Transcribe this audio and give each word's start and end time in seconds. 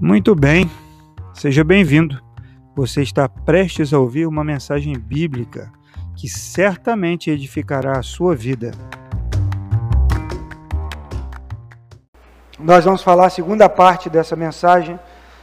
Muito 0.00 0.32
bem, 0.32 0.70
seja 1.34 1.64
bem-vindo. 1.64 2.22
Você 2.76 3.02
está 3.02 3.28
prestes 3.28 3.92
a 3.92 3.98
ouvir 3.98 4.28
uma 4.28 4.44
mensagem 4.44 4.96
bíblica 4.96 5.72
que 6.14 6.28
certamente 6.28 7.32
edificará 7.32 7.98
a 7.98 8.02
sua 8.02 8.36
vida. 8.36 8.70
Nós 12.56 12.84
vamos 12.84 13.02
falar 13.02 13.26
a 13.26 13.30
segunda 13.30 13.68
parte 13.68 14.08
dessa 14.08 14.36
mensagem 14.36 15.00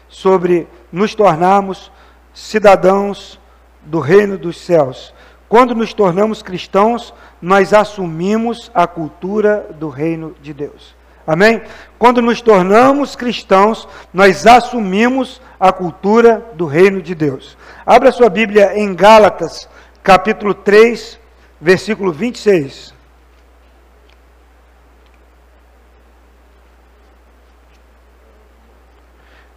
sobre 0.07 0.69
nos 0.89 1.13
tornarmos 1.13 1.91
cidadãos 2.33 3.37
do 3.83 3.99
reino 3.99 4.37
dos 4.37 4.55
céus. 4.57 5.13
Quando 5.49 5.75
nos 5.75 5.93
tornamos 5.93 6.41
cristãos, 6.41 7.13
nós 7.41 7.73
assumimos 7.73 8.71
a 8.73 8.87
cultura 8.87 9.75
do 9.77 9.89
reino 9.89 10.33
de 10.41 10.53
Deus. 10.53 10.95
Amém? 11.25 11.61
Quando 11.97 12.21
nos 12.21 12.41
tornamos 12.41 13.15
cristãos, 13.15 13.87
nós 14.13 14.45
assumimos 14.45 15.41
a 15.59 15.71
cultura 15.71 16.45
do 16.53 16.65
reino 16.65 17.01
de 17.01 17.15
Deus. 17.15 17.57
Abra 17.85 18.11
sua 18.11 18.29
Bíblia 18.29 18.77
em 18.77 18.93
Gálatas, 18.93 19.67
capítulo 20.03 20.53
3, 20.53 21.19
versículo 21.59 22.11
26. 22.11 22.93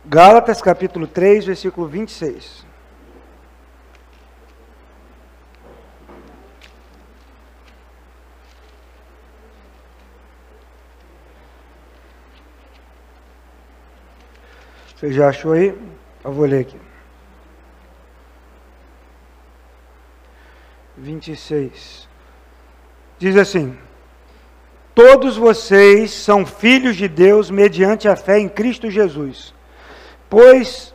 Gálatas, 0.06 0.62
capítulo 0.62 1.06
3, 1.06 1.44
versículo 1.44 1.86
26. 1.86 2.67
Você 14.98 15.12
já 15.12 15.28
achou 15.28 15.52
aí? 15.52 15.72
Eu 16.24 16.32
vou 16.32 16.44
ler 16.44 16.62
aqui. 16.62 16.76
26. 20.96 22.08
Diz 23.16 23.36
assim: 23.36 23.78
Todos 24.96 25.36
vocês 25.36 26.10
são 26.10 26.44
filhos 26.44 26.96
de 26.96 27.06
Deus 27.06 27.48
mediante 27.48 28.08
a 28.08 28.16
fé 28.16 28.40
em 28.40 28.48
Cristo 28.48 28.90
Jesus. 28.90 29.54
Pois 30.28 30.92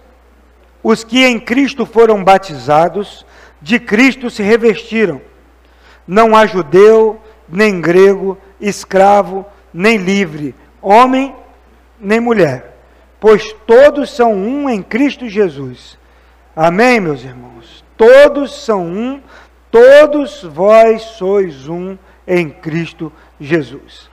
os 0.83 1.05
que 1.05 1.23
em 1.23 1.39
Cristo 1.39 1.85
foram 1.85 2.21
batizados, 2.21 3.25
de 3.61 3.79
Cristo 3.79 4.29
se 4.29 4.43
revestiram. 4.43 5.21
Não 6.05 6.35
há 6.35 6.45
judeu, 6.45 7.21
nem 7.47 7.79
grego, 7.79 8.37
escravo, 8.59 9.45
nem 9.73 9.95
livre, 9.95 10.53
homem, 10.81 11.33
nem 11.97 12.19
mulher 12.19 12.72
pois 13.23 13.55
todos 13.65 14.13
são 14.13 14.33
um 14.33 14.69
em 14.69 14.83
Cristo 14.83 15.29
Jesus. 15.29 15.97
Amém, 16.53 16.99
meus 16.99 17.23
irmãos? 17.23 17.81
Todos 17.95 18.53
são 18.65 18.85
um, 18.85 19.21
todos 19.71 20.43
vós 20.43 21.01
sois 21.03 21.69
um 21.69 21.97
em 22.27 22.49
Cristo 22.49 23.13
Jesus. 23.39 24.09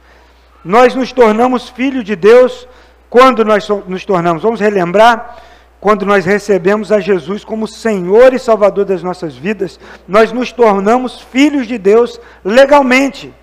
Nós 0.64 0.94
nos 0.94 1.10
tornamos 1.10 1.68
filhos 1.68 2.04
de 2.04 2.14
Deus 2.14 2.68
quando 3.08 3.44
nós 3.44 3.68
nos 3.88 4.04
tornamos, 4.04 4.44
vamos 4.44 4.60
relembrar, 4.60 5.38
quando 5.80 6.06
nós 6.06 6.24
recebemos 6.24 6.92
a 6.92 7.00
Jesus 7.00 7.44
como 7.44 7.66
Senhor 7.66 8.32
e 8.32 8.38
Salvador 8.38 8.84
das 8.84 9.02
nossas 9.02 9.34
vidas, 9.34 9.80
nós 10.06 10.30
nos 10.30 10.52
tornamos 10.52 11.20
filhos 11.20 11.66
de 11.66 11.78
Deus 11.78 12.20
legalmente. 12.44 13.34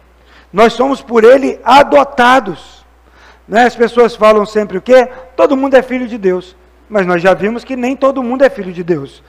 Nós 0.53 0.71
somos 0.71 1.01
por 1.01 1.25
Ele 1.25 1.59
adotados. 1.61 2.76
Né? 3.47 3.63
As 3.63 3.75
pessoas 3.75 4.15
falam 4.15 4.45
sempre 4.45 4.77
o 4.77 4.81
quê? 4.81 5.07
Todo 5.35 5.55
mundo 5.55 5.75
é 5.75 5.81
filho 5.81 6.07
de 6.07 6.17
Deus. 6.17 6.55
Mas 6.89 7.05
nós 7.05 7.21
já 7.21 7.33
vimos 7.33 7.63
que 7.63 7.75
nem 7.75 7.95
todo 7.95 8.23
mundo 8.23 8.43
é 8.43 8.49
filho 8.49 8.71
de 8.71 8.83
Deus. 8.83 9.23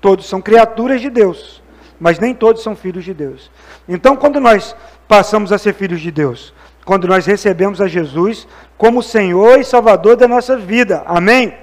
Todos 0.00 0.26
são 0.26 0.40
criaturas 0.40 1.00
de 1.00 1.08
Deus, 1.08 1.62
mas 2.00 2.18
nem 2.18 2.34
todos 2.34 2.62
são 2.62 2.74
filhos 2.74 3.04
de 3.04 3.14
Deus. 3.14 3.50
Então, 3.88 4.16
quando 4.16 4.40
nós 4.40 4.74
passamos 5.06 5.52
a 5.52 5.58
ser 5.58 5.74
filhos 5.74 6.00
de 6.00 6.10
Deus, 6.10 6.52
quando 6.84 7.06
nós 7.06 7.24
recebemos 7.24 7.80
a 7.80 7.86
Jesus 7.86 8.48
como 8.76 9.02
Senhor 9.02 9.60
e 9.60 9.64
Salvador 9.64 10.16
da 10.16 10.26
nossa 10.26 10.56
vida, 10.56 11.04
amém? 11.06 11.56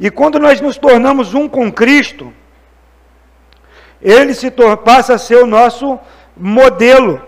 E 0.00 0.10
quando 0.10 0.40
nós 0.40 0.60
nos 0.60 0.76
tornamos 0.76 1.34
um 1.34 1.48
com 1.48 1.70
Cristo, 1.70 2.32
Ele 4.02 4.34
se 4.34 4.50
passa 4.84 5.14
a 5.14 5.18
ser 5.18 5.36
o 5.36 5.46
nosso 5.46 5.98
modelo 6.36 7.22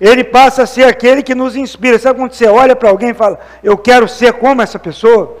ele 0.00 0.22
passa 0.22 0.62
a 0.62 0.66
ser 0.66 0.84
aquele 0.84 1.22
que 1.22 1.34
nos 1.34 1.56
inspira. 1.56 1.98
Sabe 1.98 2.18
quando 2.18 2.32
você 2.32 2.46
olha 2.46 2.76
para 2.76 2.90
alguém 2.90 3.10
e 3.10 3.14
fala, 3.14 3.40
eu 3.62 3.76
quero 3.78 4.06
ser 4.06 4.34
como 4.34 4.62
essa 4.62 4.78
pessoa? 4.78 5.38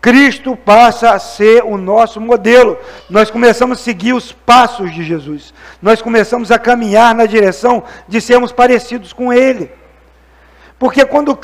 Cristo 0.00 0.56
passa 0.56 1.10
a 1.10 1.18
ser 1.18 1.64
o 1.64 1.76
nosso 1.76 2.20
modelo. 2.20 2.78
Nós 3.10 3.30
começamos 3.30 3.80
a 3.80 3.82
seguir 3.82 4.12
os 4.12 4.32
passos 4.32 4.94
de 4.94 5.02
Jesus. 5.02 5.52
Nós 5.82 6.00
começamos 6.00 6.50
a 6.50 6.58
caminhar 6.58 7.14
na 7.14 7.26
direção 7.26 7.82
de 8.06 8.20
sermos 8.20 8.52
parecidos 8.52 9.12
com 9.12 9.32
Ele. 9.32 9.70
Porque 10.78 11.04
quando, 11.04 11.36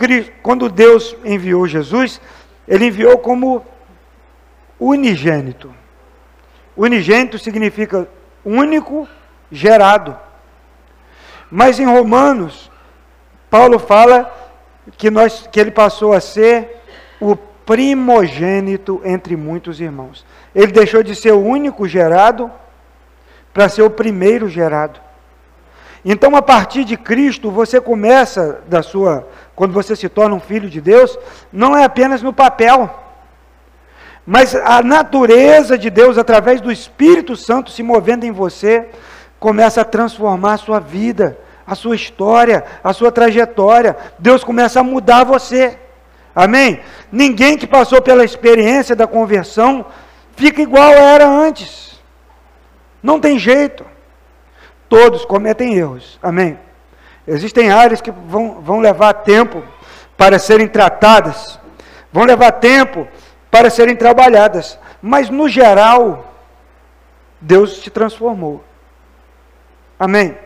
quando 0.42 0.68
Deus 0.68 1.16
enviou 1.24 1.66
Jesus, 1.66 2.20
Ele 2.66 2.86
enviou 2.86 3.18
como 3.18 3.66
unigênito. 4.78 5.74
Unigênito 6.76 7.38
significa 7.38 8.08
único 8.44 9.08
gerado. 9.50 10.16
Mas 11.56 11.78
em 11.78 11.84
Romanos, 11.84 12.68
Paulo 13.48 13.78
fala 13.78 14.28
que, 14.98 15.08
nós, 15.08 15.48
que 15.52 15.60
ele 15.60 15.70
passou 15.70 16.12
a 16.12 16.20
ser 16.20 16.82
o 17.20 17.36
primogênito 17.36 19.00
entre 19.04 19.36
muitos 19.36 19.80
irmãos. 19.80 20.26
Ele 20.52 20.72
deixou 20.72 21.00
de 21.00 21.14
ser 21.14 21.30
o 21.30 21.38
único 21.38 21.86
gerado 21.86 22.50
para 23.52 23.68
ser 23.68 23.82
o 23.82 23.90
primeiro 23.90 24.48
gerado. 24.48 24.98
Então, 26.04 26.34
a 26.34 26.42
partir 26.42 26.82
de 26.82 26.96
Cristo, 26.96 27.52
você 27.52 27.80
começa 27.80 28.60
da 28.66 28.82
sua, 28.82 29.24
quando 29.54 29.72
você 29.72 29.94
se 29.94 30.08
torna 30.08 30.34
um 30.34 30.40
filho 30.40 30.68
de 30.68 30.80
Deus, 30.80 31.16
não 31.52 31.76
é 31.76 31.84
apenas 31.84 32.20
no 32.20 32.32
papel, 32.32 32.92
mas 34.26 34.56
a 34.56 34.82
natureza 34.82 35.78
de 35.78 35.88
Deus, 35.88 36.18
através 36.18 36.60
do 36.60 36.72
Espírito 36.72 37.36
Santo 37.36 37.70
se 37.70 37.84
movendo 37.84 38.24
em 38.24 38.32
você, 38.32 38.88
começa 39.38 39.82
a 39.82 39.84
transformar 39.84 40.54
a 40.54 40.58
sua 40.58 40.80
vida, 40.80 41.43
a 41.66 41.74
sua 41.74 41.94
história, 41.94 42.64
a 42.82 42.92
sua 42.92 43.10
trajetória. 43.10 43.96
Deus 44.18 44.44
começa 44.44 44.80
a 44.80 44.84
mudar 44.84 45.24
você. 45.24 45.78
Amém? 46.34 46.80
Ninguém 47.10 47.56
que 47.56 47.66
passou 47.66 48.02
pela 48.02 48.24
experiência 48.24 48.96
da 48.96 49.06
conversão 49.06 49.86
fica 50.36 50.60
igual 50.60 50.92
era 50.92 51.28
antes. 51.28 52.00
Não 53.02 53.20
tem 53.20 53.38
jeito. 53.38 53.84
Todos 54.88 55.24
cometem 55.24 55.74
erros. 55.74 56.18
Amém? 56.22 56.58
Existem 57.26 57.70
áreas 57.70 58.00
que 58.00 58.10
vão, 58.10 58.60
vão 58.60 58.80
levar 58.80 59.14
tempo 59.14 59.62
para 60.16 60.38
serem 60.38 60.68
tratadas, 60.68 61.58
vão 62.12 62.24
levar 62.24 62.52
tempo 62.52 63.08
para 63.50 63.70
serem 63.70 63.96
trabalhadas, 63.96 64.78
mas 65.00 65.30
no 65.30 65.48
geral, 65.48 66.34
Deus 67.40 67.78
te 67.78 67.90
transformou. 67.90 68.62
Amém? 69.98 70.36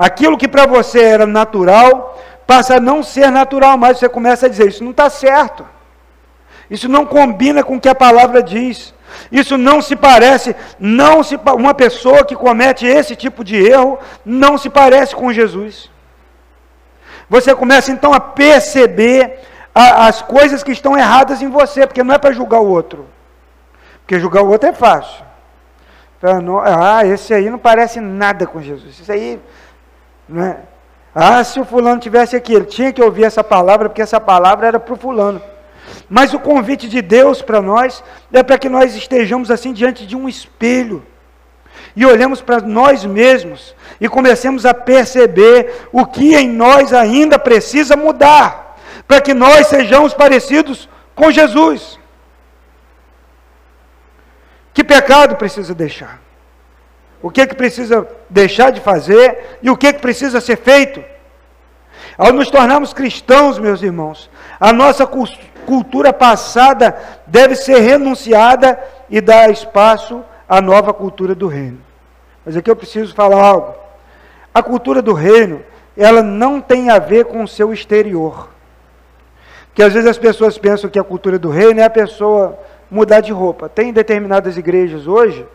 Aquilo 0.00 0.38
que 0.38 0.48
para 0.48 0.64
você 0.64 0.98
era 0.98 1.26
natural, 1.26 2.18
passa 2.46 2.76
a 2.76 2.80
não 2.80 3.02
ser 3.02 3.30
natural 3.30 3.76
mais. 3.76 3.98
Você 3.98 4.08
começa 4.08 4.46
a 4.46 4.48
dizer: 4.48 4.68
Isso 4.68 4.82
não 4.82 4.92
está 4.92 5.10
certo. 5.10 5.68
Isso 6.70 6.88
não 6.88 7.04
combina 7.04 7.62
com 7.62 7.76
o 7.76 7.80
que 7.80 7.88
a 7.88 7.94
palavra 7.94 8.42
diz. 8.42 8.94
Isso 9.30 9.58
não 9.58 9.82
se 9.82 9.94
parece, 9.94 10.56
não 10.78 11.22
se 11.22 11.38
uma 11.54 11.74
pessoa 11.74 12.24
que 12.24 12.34
comete 12.34 12.86
esse 12.86 13.14
tipo 13.14 13.44
de 13.44 13.56
erro 13.56 13.98
não 14.24 14.56
se 14.56 14.70
parece 14.70 15.14
com 15.14 15.30
Jesus. 15.32 15.90
Você 17.28 17.54
começa 17.54 17.92
então 17.92 18.14
a 18.14 18.20
perceber 18.20 19.40
a, 19.74 20.06
as 20.06 20.22
coisas 20.22 20.62
que 20.62 20.72
estão 20.72 20.96
erradas 20.96 21.42
em 21.42 21.50
você, 21.50 21.86
porque 21.86 22.02
não 22.02 22.14
é 22.14 22.18
para 22.18 22.32
julgar 22.32 22.60
o 22.60 22.68
outro. 22.68 23.04
Porque 24.00 24.18
julgar 24.18 24.42
o 24.42 24.48
outro 24.48 24.70
é 24.70 24.72
fácil. 24.72 25.24
Ah, 26.64 27.04
esse 27.06 27.32
aí 27.34 27.50
não 27.50 27.58
parece 27.58 28.00
nada 28.00 28.46
com 28.46 28.62
Jesus. 28.62 28.98
Isso 28.98 29.10
aí, 29.10 29.40
não 30.30 30.44
é? 30.44 30.58
Ah, 31.14 31.42
se 31.42 31.58
o 31.58 31.64
fulano 31.64 32.00
tivesse 32.00 32.36
aqui, 32.36 32.54
ele 32.54 32.66
tinha 32.66 32.92
que 32.92 33.02
ouvir 33.02 33.24
essa 33.24 33.42
palavra, 33.42 33.88
porque 33.88 34.02
essa 34.02 34.20
palavra 34.20 34.68
era 34.68 34.80
para 34.80 34.94
o 34.94 34.96
fulano. 34.96 35.42
Mas 36.08 36.32
o 36.32 36.38
convite 36.38 36.88
de 36.88 37.02
Deus 37.02 37.42
para 37.42 37.60
nós 37.60 38.02
é 38.32 38.42
para 38.42 38.58
que 38.58 38.68
nós 38.68 38.94
estejamos 38.94 39.50
assim 39.50 39.72
diante 39.72 40.06
de 40.06 40.16
um 40.16 40.28
espelho 40.28 41.04
e 41.96 42.06
olhemos 42.06 42.40
para 42.40 42.60
nós 42.60 43.04
mesmos 43.04 43.74
e 44.00 44.08
comecemos 44.08 44.64
a 44.64 44.72
perceber 44.72 45.88
o 45.92 46.06
que 46.06 46.36
em 46.36 46.48
nós 46.48 46.92
ainda 46.92 47.38
precisa 47.38 47.96
mudar, 47.96 48.78
para 49.06 49.20
que 49.20 49.34
nós 49.34 49.66
sejamos 49.66 50.14
parecidos 50.14 50.88
com 51.14 51.30
Jesus. 51.30 51.98
Que 54.72 54.84
pecado 54.84 55.34
precisa 55.34 55.74
deixar? 55.74 56.20
O 57.22 57.30
que, 57.30 57.42
é 57.42 57.46
que 57.46 57.54
precisa 57.54 58.06
deixar 58.28 58.70
de 58.70 58.80
fazer 58.80 59.58
e 59.62 59.70
o 59.70 59.76
que, 59.76 59.88
é 59.88 59.92
que 59.92 60.00
precisa 60.00 60.40
ser 60.40 60.56
feito? 60.56 61.02
Ao 62.16 62.32
nos 62.32 62.50
tornarmos 62.50 62.92
cristãos, 62.92 63.58
meus 63.58 63.82
irmãos, 63.82 64.30
a 64.58 64.72
nossa 64.72 65.06
cultura 65.06 66.12
passada 66.12 66.96
deve 67.26 67.54
ser 67.54 67.78
renunciada 67.80 68.78
e 69.08 69.20
dar 69.20 69.50
espaço 69.50 70.24
à 70.48 70.60
nova 70.60 70.92
cultura 70.92 71.34
do 71.34 71.46
reino. 71.46 71.78
Mas 72.44 72.56
aqui 72.56 72.70
eu 72.70 72.76
preciso 72.76 73.14
falar 73.14 73.42
algo. 73.42 73.74
A 74.52 74.62
cultura 74.62 75.02
do 75.02 75.12
reino, 75.12 75.62
ela 75.96 76.22
não 76.22 76.60
tem 76.60 76.90
a 76.90 76.98
ver 76.98 77.26
com 77.26 77.42
o 77.42 77.48
seu 77.48 77.72
exterior. 77.72 78.48
Que 79.74 79.82
às 79.82 79.92
vezes 79.92 80.08
as 80.08 80.18
pessoas 80.18 80.58
pensam 80.58 80.90
que 80.90 80.98
a 80.98 81.04
cultura 81.04 81.38
do 81.38 81.50
reino 81.50 81.80
é 81.80 81.84
a 81.84 81.90
pessoa 81.90 82.58
mudar 82.90 83.20
de 83.20 83.30
roupa. 83.30 83.68
Tem 83.68 83.92
determinadas 83.92 84.56
igrejas 84.56 85.06
hoje, 85.06 85.46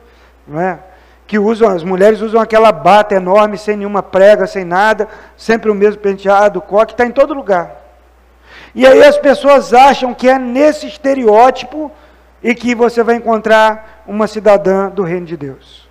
não 0.48 0.62
é? 0.62 0.80
Que 1.28 1.40
usam, 1.40 1.70
as 1.70 1.84
mulheres 1.84 2.22
usam 2.22 2.40
aquela 2.40 2.72
bata 2.72 3.16
enorme, 3.16 3.58
sem 3.58 3.78
nenhuma 3.78 4.04
prega, 4.04 4.46
sem 4.46 4.64
nada, 4.64 5.08
sempre 5.36 5.72
o 5.72 5.76
mesmo 5.76 6.02
penteado, 6.02 6.62
coque, 6.62 6.94
está 6.94 7.06
em 7.06 7.12
todo 7.12 7.34
lugar. 7.34 7.84
E 8.74 8.86
aí 8.86 9.04
as 9.04 9.18
pessoas 9.18 9.74
acham 9.74 10.14
que 10.14 10.30
é 10.30 10.38
nesse 10.38 10.86
estereótipo 10.86 11.92
e 12.44 12.54
que 12.54 12.76
você 12.76 13.02
vai 13.02 13.16
encontrar 13.16 14.04
uma 14.06 14.28
cidadã 14.28 14.90
do 14.90 15.02
reino 15.02 15.26
de 15.26 15.36
Deus. 15.36 15.86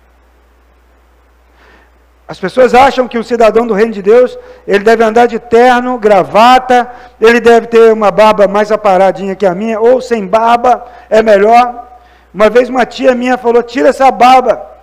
As 2.27 2.39
pessoas 2.39 2.73
acham 2.73 3.07
que 3.07 3.17
o 3.17 3.23
cidadão 3.23 3.67
do 3.67 3.73
reino 3.73 3.91
de 3.91 4.01
Deus, 4.01 4.37
ele 4.65 4.83
deve 4.83 5.03
andar 5.03 5.27
de 5.27 5.37
terno, 5.37 5.97
gravata, 5.99 6.89
ele 7.21 7.39
deve 7.39 7.67
ter 7.67 7.93
uma 7.93 8.09
barba 8.09 8.47
mais 8.47 8.71
aparadinha 8.71 9.35
que 9.35 9.45
a 9.45 9.53
minha, 9.53 9.79
ou 9.79 10.01
sem 10.01 10.25
barba, 10.25 10.85
é 11.07 11.21
melhor. 11.21 11.99
Uma 12.33 12.49
vez 12.49 12.67
uma 12.67 12.85
tia 12.85 13.13
minha 13.13 13.37
falou: 13.37 13.61
tira 13.61 13.89
essa 13.89 14.09
barba. 14.09 14.74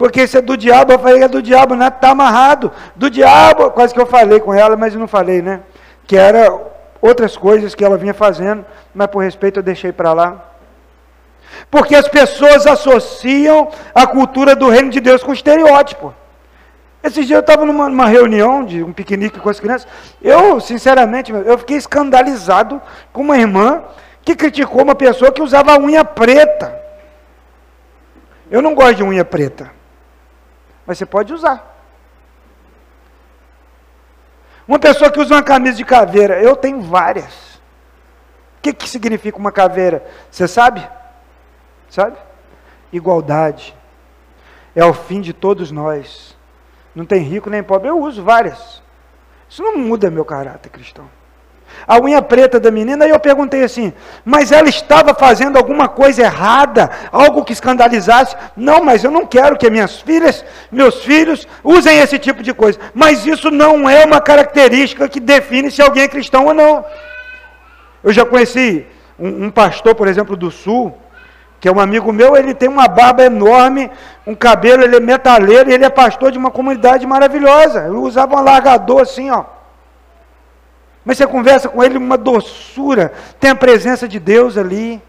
Porque 0.00 0.22
isso 0.22 0.38
é 0.38 0.40
do 0.40 0.56
diabo, 0.56 0.94
eu 0.94 0.98
falei, 0.98 1.22
é 1.22 1.28
do 1.28 1.42
diabo, 1.42 1.74
né? 1.74 1.88
Está 1.88 2.12
amarrado. 2.12 2.72
Do 2.96 3.10
diabo, 3.10 3.70
quase 3.70 3.92
que 3.92 4.00
eu 4.00 4.06
falei 4.06 4.40
com 4.40 4.54
ela, 4.54 4.74
mas 4.74 4.94
não 4.94 5.06
falei, 5.06 5.42
né? 5.42 5.60
Que 6.06 6.16
era 6.16 6.50
outras 7.02 7.36
coisas 7.36 7.74
que 7.74 7.84
ela 7.84 7.98
vinha 7.98 8.14
fazendo, 8.14 8.64
mas 8.94 9.08
por 9.08 9.22
respeito 9.22 9.58
eu 9.58 9.62
deixei 9.62 9.92
para 9.92 10.14
lá. 10.14 10.42
Porque 11.70 11.94
as 11.94 12.08
pessoas 12.08 12.66
associam 12.66 13.68
a 13.94 14.06
cultura 14.06 14.56
do 14.56 14.70
reino 14.70 14.88
de 14.88 15.00
Deus 15.00 15.22
com 15.22 15.34
estereótipo. 15.34 16.14
Esses 17.02 17.26
dias 17.26 17.36
eu 17.36 17.40
estava 17.40 17.66
numa, 17.66 17.86
numa, 17.90 18.06
reunião 18.06 18.64
de 18.64 18.82
um 18.82 18.94
piquenique 18.94 19.38
com 19.38 19.50
as 19.50 19.60
crianças. 19.60 19.86
Eu, 20.22 20.60
sinceramente, 20.60 21.30
eu 21.30 21.58
fiquei 21.58 21.76
escandalizado 21.76 22.80
com 23.12 23.20
uma 23.20 23.36
irmã 23.36 23.82
que 24.22 24.34
criticou 24.34 24.82
uma 24.82 24.94
pessoa 24.94 25.30
que 25.30 25.42
usava 25.42 25.78
unha 25.78 26.06
preta. 26.06 26.74
Eu 28.50 28.62
não 28.62 28.74
gosto 28.74 28.94
de 28.94 29.02
unha 29.02 29.26
preta 29.26 29.78
mas 30.90 30.98
você 30.98 31.06
pode 31.06 31.32
usar. 31.32 31.72
Uma 34.66 34.76
pessoa 34.76 35.08
que 35.08 35.20
usa 35.20 35.36
uma 35.36 35.42
camisa 35.42 35.76
de 35.76 35.84
caveira, 35.84 36.42
eu 36.42 36.56
tenho 36.56 36.80
várias. 36.82 37.60
O 38.58 38.62
que, 38.62 38.72
que 38.72 38.88
significa 38.88 39.38
uma 39.38 39.52
caveira? 39.52 40.04
Você 40.32 40.48
sabe? 40.48 40.84
Sabe? 41.88 42.16
Igualdade. 42.92 43.72
É 44.74 44.84
o 44.84 44.92
fim 44.92 45.20
de 45.20 45.32
todos 45.32 45.70
nós. 45.70 46.36
Não 46.92 47.06
tem 47.06 47.22
rico 47.22 47.48
nem 47.48 47.62
pobre. 47.62 47.88
Eu 47.88 48.00
uso 48.00 48.24
várias. 48.24 48.82
Isso 49.48 49.62
não 49.62 49.78
muda 49.78 50.10
meu 50.10 50.24
caráter 50.24 50.70
cristão 50.70 51.08
a 51.86 51.98
unha 51.98 52.22
preta 52.22 52.60
da 52.60 52.70
menina, 52.70 53.06
e 53.06 53.10
eu 53.10 53.18
perguntei 53.18 53.62
assim: 53.64 53.92
mas 54.24 54.52
ela 54.52 54.68
estava 54.68 55.14
fazendo 55.14 55.56
alguma 55.56 55.88
coisa 55.88 56.22
errada, 56.22 56.90
algo 57.10 57.44
que 57.44 57.52
escandalizasse? 57.52 58.36
Não, 58.56 58.82
mas 58.84 59.04
eu 59.04 59.10
não 59.10 59.26
quero 59.26 59.56
que 59.56 59.68
minhas 59.70 60.00
filhas, 60.00 60.44
meus 60.70 61.02
filhos, 61.02 61.46
usem 61.62 61.98
esse 61.98 62.18
tipo 62.18 62.42
de 62.42 62.52
coisa. 62.52 62.78
Mas 62.94 63.26
isso 63.26 63.50
não 63.50 63.88
é 63.88 64.04
uma 64.04 64.20
característica 64.20 65.08
que 65.08 65.20
define 65.20 65.70
se 65.70 65.82
alguém 65.82 66.04
é 66.04 66.08
cristão 66.08 66.46
ou 66.46 66.54
não. 66.54 66.84
Eu 68.02 68.12
já 68.12 68.24
conheci 68.24 68.86
um, 69.18 69.46
um 69.46 69.50
pastor, 69.50 69.94
por 69.94 70.08
exemplo, 70.08 70.36
do 70.36 70.50
Sul, 70.50 70.96
que 71.60 71.68
é 71.68 71.72
um 71.72 71.78
amigo 71.78 72.10
meu, 72.12 72.34
ele 72.36 72.54
tem 72.54 72.68
uma 72.68 72.88
barba 72.88 73.22
enorme, 73.22 73.90
um 74.26 74.34
cabelo, 74.34 74.82
ele 74.82 74.96
é 74.96 75.00
metaleiro, 75.00 75.70
e 75.70 75.74
ele 75.74 75.84
é 75.84 75.90
pastor 75.90 76.32
de 76.32 76.38
uma 76.38 76.50
comunidade 76.50 77.06
maravilhosa. 77.06 77.84
Ele 77.84 77.96
usava 77.96 78.34
um 78.34 78.38
alargador 78.38 79.02
assim, 79.02 79.30
ó. 79.30 79.44
Mas 81.04 81.16
você 81.16 81.26
conversa 81.26 81.68
com 81.68 81.82
ele 81.82 81.96
uma 81.96 82.18
doçura, 82.18 83.12
tem 83.38 83.50
a 83.50 83.54
presença 83.54 84.06
de 84.06 84.18
Deus 84.18 84.56
ali. 84.56 85.02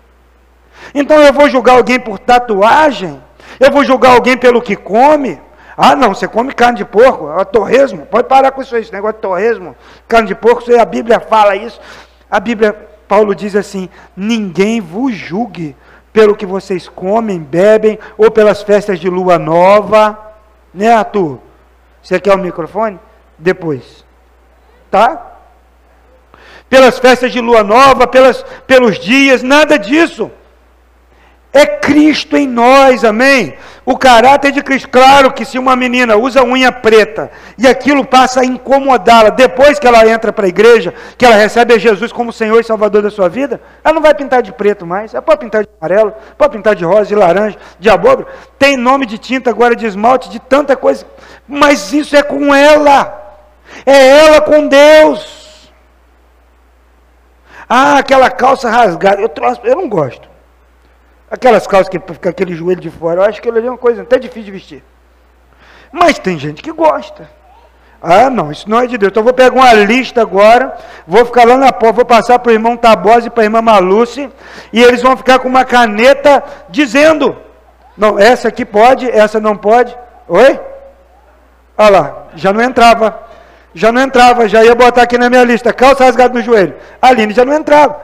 Então 0.95 1.19
eu 1.19 1.33
vou 1.33 1.49
julgar 1.49 1.75
alguém 1.75 1.99
por 1.99 2.17
tatuagem? 2.17 3.21
Eu 3.59 3.71
vou 3.71 3.83
julgar 3.83 4.13
alguém 4.13 4.37
pelo 4.37 4.61
que 4.61 4.75
come? 4.75 5.39
Ah, 5.75 5.95
não, 5.95 6.13
você 6.13 6.27
come 6.27 6.53
carne 6.53 6.77
de 6.77 6.85
porco, 6.85 7.31
é 7.39 7.43
torresmo. 7.43 8.05
Pode 8.05 8.27
parar 8.27 8.51
com 8.51 8.61
isso 8.61 8.75
aí, 8.75 8.81
esse 8.81 8.93
negócio 8.93 9.15
de 9.15 9.21
torresmo, 9.21 9.75
carne 10.07 10.27
de 10.27 10.35
porco, 10.35 10.63
a 10.79 10.85
Bíblia 10.85 11.19
fala 11.19 11.55
isso. 11.55 11.79
A 12.29 12.39
Bíblia, 12.39 12.73
Paulo 13.07 13.33
diz 13.35 13.55
assim: 13.55 13.89
ninguém 14.15 14.79
vos 14.79 15.13
julgue 15.13 15.75
pelo 16.13 16.35
que 16.35 16.45
vocês 16.45 16.87
comem, 16.87 17.39
bebem, 17.39 17.97
ou 18.17 18.29
pelas 18.29 18.61
festas 18.61 18.99
de 18.99 19.09
lua 19.09 19.39
nova. 19.39 20.17
Né, 20.73 20.91
Arthur? 20.91 21.39
Você 22.01 22.19
quer 22.19 22.33
o 22.33 22.37
microfone? 22.37 22.99
Depois. 23.37 24.05
Tá? 24.89 25.30
Pelas 26.71 26.97
festas 26.97 27.33
de 27.33 27.41
lua 27.41 27.65
nova, 27.65 28.07
pelas, 28.07 28.45
pelos 28.65 28.97
dias, 28.97 29.43
nada 29.43 29.77
disso. 29.77 30.31
É 31.51 31.65
Cristo 31.65 32.37
em 32.37 32.47
nós, 32.47 33.03
amém? 33.03 33.55
O 33.83 33.97
caráter 33.97 34.53
de 34.53 34.63
Cristo. 34.63 34.87
Claro 34.87 35.33
que 35.33 35.43
se 35.43 35.59
uma 35.59 35.75
menina 35.75 36.15
usa 36.15 36.45
unha 36.45 36.71
preta 36.71 37.29
e 37.57 37.67
aquilo 37.67 38.05
passa 38.05 38.39
a 38.39 38.45
incomodá-la 38.45 39.31
depois 39.31 39.79
que 39.79 39.85
ela 39.85 40.07
entra 40.07 40.31
para 40.31 40.45
a 40.45 40.47
igreja, 40.47 40.93
que 41.17 41.25
ela 41.25 41.35
recebe 41.35 41.73
a 41.73 41.77
Jesus 41.77 42.13
como 42.13 42.31
Senhor 42.31 42.57
e 42.61 42.63
Salvador 42.63 43.01
da 43.01 43.11
sua 43.11 43.27
vida, 43.27 43.59
ela 43.83 43.93
não 43.93 44.01
vai 44.01 44.13
pintar 44.13 44.41
de 44.41 44.53
preto 44.53 44.85
mais. 44.85 45.13
Ela 45.13 45.21
pode 45.21 45.41
pintar 45.41 45.63
de 45.63 45.69
amarelo, 45.77 46.13
pode 46.37 46.53
pintar 46.55 46.73
de 46.73 46.85
rosa, 46.85 47.07
de 47.07 47.15
laranja, 47.15 47.57
de 47.77 47.89
abóbora. 47.89 48.27
Tem 48.57 48.77
nome 48.77 49.05
de 49.05 49.17
tinta 49.17 49.49
agora, 49.49 49.75
de 49.75 49.85
esmalte, 49.85 50.29
de 50.29 50.39
tanta 50.39 50.77
coisa. 50.77 51.05
Mas 51.45 51.91
isso 51.91 52.15
é 52.15 52.23
com 52.23 52.55
ela. 52.55 53.43
É 53.85 54.19
ela 54.19 54.39
com 54.39 54.69
Deus. 54.69 55.40
Ah, 57.73 57.99
aquela 57.99 58.29
calça 58.29 58.69
rasgada. 58.69 59.21
Eu, 59.21 59.31
eu 59.63 59.75
não 59.77 59.87
gosto. 59.87 60.29
Aquelas 61.29 61.65
calças 61.65 61.87
que 61.87 61.97
fica 61.97 62.29
aquele 62.29 62.53
joelho 62.53 62.81
de 62.81 62.89
fora. 62.89 63.21
Eu 63.21 63.23
acho 63.23 63.41
que 63.41 63.47
ele 63.47 63.65
é 63.65 63.71
uma 63.71 63.77
coisa 63.77 64.01
até 64.01 64.19
difícil 64.19 64.43
de 64.43 64.51
vestir. 64.51 64.83
Mas 65.89 66.19
tem 66.19 66.37
gente 66.37 66.61
que 66.61 66.73
gosta. 66.73 67.29
Ah, 68.01 68.29
não, 68.29 68.51
isso 68.51 68.69
não 68.69 68.81
é 68.81 68.87
de 68.87 68.97
Deus. 68.97 69.11
Então 69.11 69.23
vou 69.23 69.33
pegar 69.33 69.55
uma 69.55 69.71
lista 69.71 70.21
agora, 70.21 70.75
vou 71.07 71.25
ficar 71.25 71.47
lá 71.47 71.55
na 71.55 71.71
porta, 71.71 71.95
vou 71.95 72.05
passar 72.05 72.39
para 72.39 72.49
o 72.49 72.53
irmão 72.53 72.75
Tabosa 72.75 73.27
e 73.27 73.29
para 73.29 73.43
a 73.43 73.45
irmã 73.45 73.61
Maluce, 73.61 74.29
e 74.73 74.83
eles 74.83 75.01
vão 75.01 75.15
ficar 75.15 75.39
com 75.39 75.47
uma 75.47 75.63
caneta 75.63 76.43
dizendo: 76.67 77.37
não, 77.95 78.19
essa 78.19 78.49
aqui 78.49 78.65
pode, 78.65 79.09
essa 79.09 79.39
não 79.39 79.55
pode. 79.55 79.97
Oi? 80.27 80.59
Olha 81.77 81.89
lá, 81.89 82.23
já 82.35 82.51
não 82.51 82.61
entrava 82.61 83.30
já 83.73 83.91
não 83.91 84.01
entrava, 84.01 84.47
já 84.47 84.63
ia 84.63 84.75
botar 84.75 85.03
aqui 85.03 85.17
na 85.17 85.29
minha 85.29 85.43
lista, 85.43 85.71
calça 85.71 86.03
rasgada 86.03 86.33
no 86.33 86.41
joelho. 86.41 86.75
A 87.01 87.07
Aline 87.07 87.33
já 87.33 87.45
não 87.45 87.53
entrava. 87.53 88.01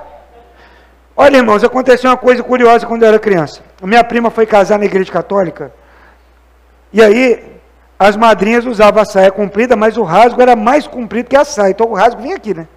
Olha, 1.15 1.37
irmãos, 1.37 1.63
aconteceu 1.63 2.09
uma 2.09 2.17
coisa 2.17 2.43
curiosa 2.43 2.85
quando 2.85 3.03
eu 3.03 3.09
era 3.09 3.19
criança. 3.19 3.61
Minha 3.81 4.03
prima 4.03 4.29
foi 4.29 4.45
casar 4.45 4.77
na 4.77 4.85
igreja 4.85 5.11
católica. 5.11 5.73
E 6.93 7.01
aí, 7.01 7.57
as 7.99 8.15
madrinhas 8.15 8.65
usavam 8.65 9.01
a 9.01 9.05
saia 9.05 9.31
comprida, 9.31 9.75
mas 9.75 9.97
o 9.97 10.03
rasgo 10.03 10.41
era 10.41 10.55
mais 10.55 10.85
comprido 10.87 11.29
que 11.29 11.35
a 11.35 11.43
saia. 11.43 11.71
Então 11.71 11.87
o 11.87 11.95
rasgo 11.95 12.21
vinha 12.21 12.35
aqui, 12.35 12.53
né? 12.53 12.67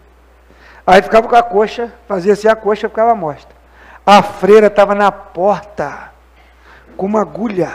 Aí 0.86 1.02
ficava 1.02 1.28
com 1.28 1.36
a 1.36 1.42
coxa, 1.42 1.92
fazia 2.08 2.32
assim, 2.32 2.48
a 2.48 2.56
coxa 2.56 2.88
ficava 2.88 3.14
mostra. 3.14 3.54
A 4.04 4.22
freira 4.22 4.68
estava 4.68 4.94
na 4.94 5.12
porta, 5.12 6.10
com 6.96 7.06
uma 7.06 7.20
agulha 7.20 7.70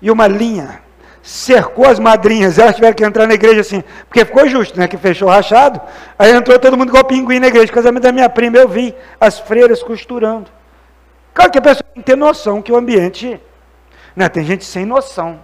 e 0.00 0.10
uma 0.10 0.26
linha 0.26 0.80
cercou 1.22 1.86
as 1.86 1.98
madrinhas, 1.98 2.58
elas 2.58 2.74
tiveram 2.74 2.94
que 2.94 3.04
entrar 3.04 3.26
na 3.26 3.34
igreja 3.34 3.60
assim, 3.60 3.82
porque 4.08 4.24
ficou 4.24 4.48
justo, 4.48 4.78
né? 4.78 4.88
Que 4.88 4.96
fechou 4.96 5.28
rachado. 5.28 5.80
Aí 6.18 6.32
entrou 6.32 6.58
todo 6.58 6.76
mundo 6.76 6.88
igual 6.88 7.04
pinguim 7.04 7.38
na 7.38 7.46
igreja. 7.46 7.72
Casamento 7.72 8.02
da 8.02 8.12
minha 8.12 8.28
prima, 8.28 8.58
eu 8.58 8.68
vi 8.68 8.94
as 9.20 9.38
freiras 9.38 9.82
costurando. 9.82 10.50
Claro 11.32 11.50
que 11.50 11.58
a 11.58 11.62
pessoa 11.62 11.84
tem 11.94 12.02
que 12.02 12.10
ter 12.10 12.16
noção 12.16 12.60
que 12.60 12.72
o 12.72 12.76
ambiente. 12.76 13.40
Né, 14.14 14.28
tem 14.28 14.44
gente 14.44 14.64
sem 14.64 14.84
noção. 14.84 15.40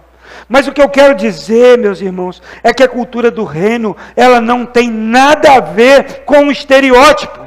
Mas 0.47 0.67
o 0.67 0.73
que 0.73 0.81
eu 0.81 0.89
quero 0.89 1.15
dizer, 1.15 1.77
meus 1.77 2.01
irmãos, 2.01 2.41
é 2.63 2.71
que 2.73 2.83
a 2.83 2.87
cultura 2.87 3.31
do 3.31 3.43
reino, 3.43 3.95
ela 4.15 4.39
não 4.39 4.65
tem 4.65 4.89
nada 4.89 5.55
a 5.55 5.59
ver 5.59 6.23
com 6.25 6.45
o 6.45 6.51
estereótipo. 6.51 7.39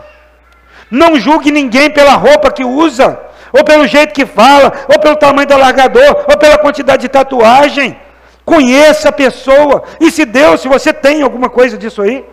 Não 0.91 1.17
julgue 1.17 1.51
ninguém 1.51 1.91
pela 1.91 2.15
roupa 2.15 2.51
que 2.51 2.65
usa, 2.65 3.21
ou 3.53 3.65
pelo 3.65 3.87
jeito 3.87 4.13
que 4.13 4.27
fala, 4.27 4.73
ou 4.89 4.99
pelo 4.99 5.17
tamanho 5.17 5.47
do 5.47 5.55
alargador, 5.55 6.25
ou 6.29 6.37
pela 6.37 6.59
quantidade 6.59 7.03
de 7.03 7.09
tatuagem. 7.09 7.97
Conheça 8.45 9.09
a 9.09 9.13
pessoa. 9.13 9.85
E 10.01 10.11
se 10.11 10.25
Deus, 10.25 10.61
se 10.61 10.69
você 10.69 10.93
tem 10.93 11.23
alguma 11.23 11.49
coisa 11.49 11.79
disso 11.79 12.03
aí, 12.03 12.27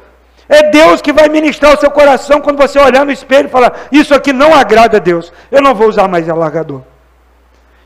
é 0.47 0.69
Deus 0.71 1.01
que 1.01 1.13
vai 1.13 1.29
ministrar 1.29 1.73
o 1.73 1.79
seu 1.79 1.91
coração 1.91 2.41
quando 2.41 2.57
você 2.57 2.79
olhar 2.79 3.05
no 3.05 3.11
espelho 3.11 3.47
e 3.47 3.51
falar: 3.51 3.87
Isso 3.91 4.15
aqui 4.15 4.33
não 4.33 4.53
agrada 4.53 4.97
a 4.97 4.99
Deus. 4.99 5.31
Eu 5.51 5.61
não 5.61 5.75
vou 5.75 5.87
usar 5.87 6.07
mais 6.07 6.27
alargador. 6.27 6.81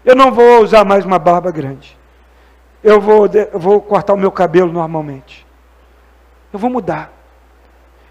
Eu 0.05 0.15
não 0.15 0.31
vou 0.31 0.61
usar 0.61 0.85
mais 0.85 1.05
uma 1.05 1.19
barba 1.19 1.51
grande. 1.51 1.97
Eu 2.81 2.99
vou, 2.99 3.27
eu 3.27 3.59
vou 3.59 3.81
cortar 3.81 4.13
o 4.13 4.17
meu 4.17 4.31
cabelo 4.31 4.71
normalmente. 4.71 5.45
Eu 6.51 6.59
vou 6.59 6.69
mudar. 6.69 7.11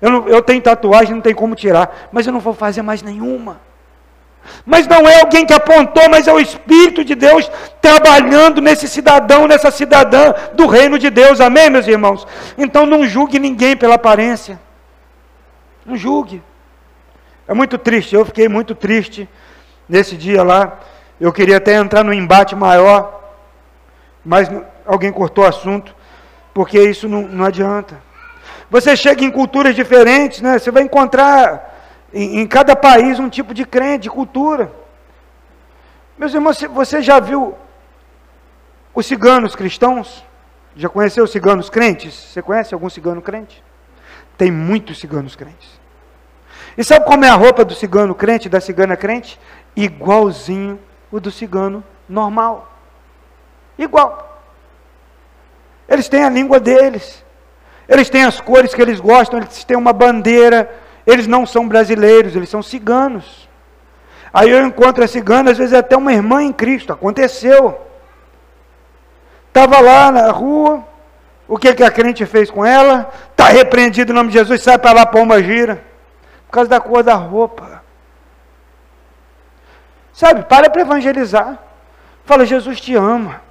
Eu, 0.00 0.10
não, 0.10 0.28
eu 0.28 0.42
tenho 0.42 0.60
tatuagem, 0.60 1.14
não 1.14 1.20
tem 1.20 1.34
como 1.34 1.54
tirar, 1.54 2.08
mas 2.10 2.26
eu 2.26 2.32
não 2.32 2.40
vou 2.40 2.52
fazer 2.52 2.82
mais 2.82 3.02
nenhuma. 3.02 3.60
Mas 4.64 4.86
não 4.86 5.08
é 5.08 5.20
alguém 5.20 5.44
que 5.44 5.52
apontou, 5.52 6.08
mas 6.08 6.28
é 6.28 6.32
o 6.32 6.40
Espírito 6.40 7.04
de 7.04 7.14
Deus 7.14 7.50
trabalhando 7.80 8.60
nesse 8.60 8.88
cidadão, 8.88 9.46
nessa 9.46 9.70
cidadã 9.70 10.34
do 10.54 10.66
reino 10.66 10.98
de 10.98 11.10
Deus. 11.10 11.40
Amém, 11.40 11.70
meus 11.70 11.86
irmãos? 11.86 12.26
Então 12.56 12.86
não 12.86 13.06
julgue 13.06 13.38
ninguém 13.38 13.76
pela 13.76 13.94
aparência. 13.94 14.60
Não 15.84 15.96
julgue. 15.96 16.42
É 17.46 17.54
muito 17.54 17.76
triste, 17.76 18.14
eu 18.14 18.24
fiquei 18.24 18.48
muito 18.48 18.74
triste 18.74 19.28
nesse 19.88 20.16
dia 20.16 20.42
lá. 20.42 20.78
Eu 21.20 21.32
queria 21.32 21.56
até 21.56 21.74
entrar 21.74 22.04
no 22.04 22.12
embate 22.12 22.54
maior, 22.54 23.20
mas 24.24 24.50
alguém 24.86 25.12
cortou 25.12 25.44
o 25.44 25.46
assunto, 25.46 25.94
porque 26.54 26.80
isso 26.80 27.08
não, 27.08 27.22
não 27.22 27.44
adianta. 27.44 28.00
Você 28.70 28.96
chega 28.96 29.24
em 29.24 29.30
culturas 29.30 29.74
diferentes, 29.74 30.40
né? 30.40 30.58
Você 30.58 30.70
vai 30.70 30.82
encontrar 30.82 31.71
em, 32.12 32.40
em 32.40 32.46
cada 32.46 32.76
país 32.76 33.18
um 33.18 33.28
tipo 33.28 33.54
de 33.54 33.64
crente, 33.64 34.04
de 34.04 34.10
cultura. 34.10 34.72
Meus 36.16 36.34
irmãos, 36.34 36.60
você 36.72 37.02
já 37.02 37.18
viu 37.18 37.54
os 38.94 39.06
ciganos 39.06 39.56
cristãos? 39.56 40.24
Já 40.76 40.88
conheceu 40.88 41.24
os 41.24 41.32
ciganos 41.32 41.68
crentes? 41.68 42.14
Você 42.14 42.42
conhece 42.42 42.74
algum 42.74 42.88
cigano 42.88 43.20
crente? 43.20 43.62
Tem 44.36 44.50
muitos 44.50 44.98
ciganos 44.98 45.36
crentes. 45.36 45.80
E 46.76 46.82
sabe 46.82 47.04
como 47.04 47.24
é 47.24 47.28
a 47.28 47.34
roupa 47.34 47.64
do 47.64 47.74
cigano 47.74 48.14
crente, 48.14 48.48
da 48.48 48.60
cigana 48.60 48.96
crente? 48.96 49.38
Igualzinho 49.76 50.78
o 51.10 51.20
do 51.20 51.30
cigano 51.30 51.84
normal. 52.08 52.72
Igual. 53.76 54.42
Eles 55.88 56.08
têm 56.08 56.24
a 56.24 56.30
língua 56.30 56.58
deles. 56.58 57.22
Eles 57.88 58.08
têm 58.08 58.24
as 58.24 58.40
cores 58.40 58.74
que 58.74 58.80
eles 58.80 59.00
gostam, 59.00 59.40
eles 59.40 59.64
têm 59.64 59.76
uma 59.76 59.92
bandeira, 59.92 60.70
eles 61.06 61.26
não 61.26 61.44
são 61.46 61.68
brasileiros, 61.68 62.36
eles 62.36 62.48
são 62.48 62.62
ciganos. 62.62 63.48
Aí 64.32 64.50
eu 64.50 64.64
encontro 64.66 65.04
a 65.04 65.08
cigana, 65.08 65.50
às 65.50 65.58
vezes 65.58 65.72
é 65.72 65.78
até 65.78 65.96
uma 65.96 66.12
irmã 66.12 66.42
em 66.42 66.52
Cristo, 66.52 66.92
aconteceu. 66.92 67.80
Estava 69.48 69.80
lá 69.80 70.10
na 70.10 70.30
rua, 70.30 70.82
o 71.46 71.58
que, 71.58 71.74
que 71.74 71.84
a 71.84 71.90
crente 71.90 72.24
fez 72.24 72.50
com 72.50 72.64
ela? 72.64 73.12
Está 73.30 73.46
repreendido 73.46 74.12
em 74.12 74.14
nome 74.14 74.30
de 74.30 74.38
Jesus, 74.38 74.62
sai 74.62 74.78
para 74.78 74.92
lá, 74.92 75.06
pomba 75.06 75.42
gira. 75.42 75.84
Por 76.46 76.52
causa 76.52 76.70
da 76.70 76.80
cor 76.80 77.02
da 77.02 77.14
roupa. 77.14 77.82
Sabe, 80.12 80.44
para 80.44 80.70
para 80.70 80.82
evangelizar. 80.82 81.58
Fala, 82.24 82.46
Jesus 82.46 82.80
te 82.80 82.94
ama. 82.94 83.42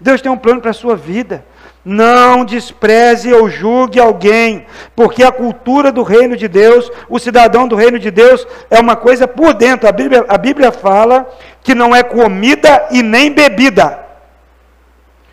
Deus 0.00 0.20
tem 0.20 0.30
um 0.30 0.38
plano 0.38 0.60
para 0.60 0.70
a 0.70 0.74
sua 0.74 0.96
vida. 0.96 1.44
Não 1.88 2.44
despreze 2.44 3.32
ou 3.32 3.48
julgue 3.48 4.00
alguém, 4.00 4.66
porque 4.96 5.22
a 5.22 5.30
cultura 5.30 5.92
do 5.92 6.02
reino 6.02 6.36
de 6.36 6.48
Deus, 6.48 6.90
o 7.08 7.16
cidadão 7.16 7.68
do 7.68 7.76
reino 7.76 7.96
de 7.96 8.10
Deus, 8.10 8.44
é 8.68 8.80
uma 8.80 8.96
coisa 8.96 9.28
por 9.28 9.54
dentro. 9.54 9.88
A 9.88 9.92
Bíblia, 9.92 10.24
a 10.26 10.36
Bíblia 10.36 10.72
fala 10.72 11.32
que 11.62 11.76
não 11.76 11.94
é 11.94 12.02
comida 12.02 12.88
e 12.90 13.04
nem 13.04 13.30
bebida. 13.32 14.04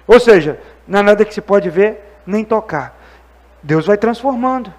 Ou 0.05 0.19
seja, 0.19 0.60
não 0.88 1.00
é 1.00 1.01
nada 1.01 1.25
que 1.25 1.33
se 1.33 1.41
pode 1.41 1.72
ver 1.72 2.19
nem 2.24 2.43
tocar. 2.43 3.01
Deus 3.63 3.88
vai 3.88 3.98
transformando. 3.98 4.72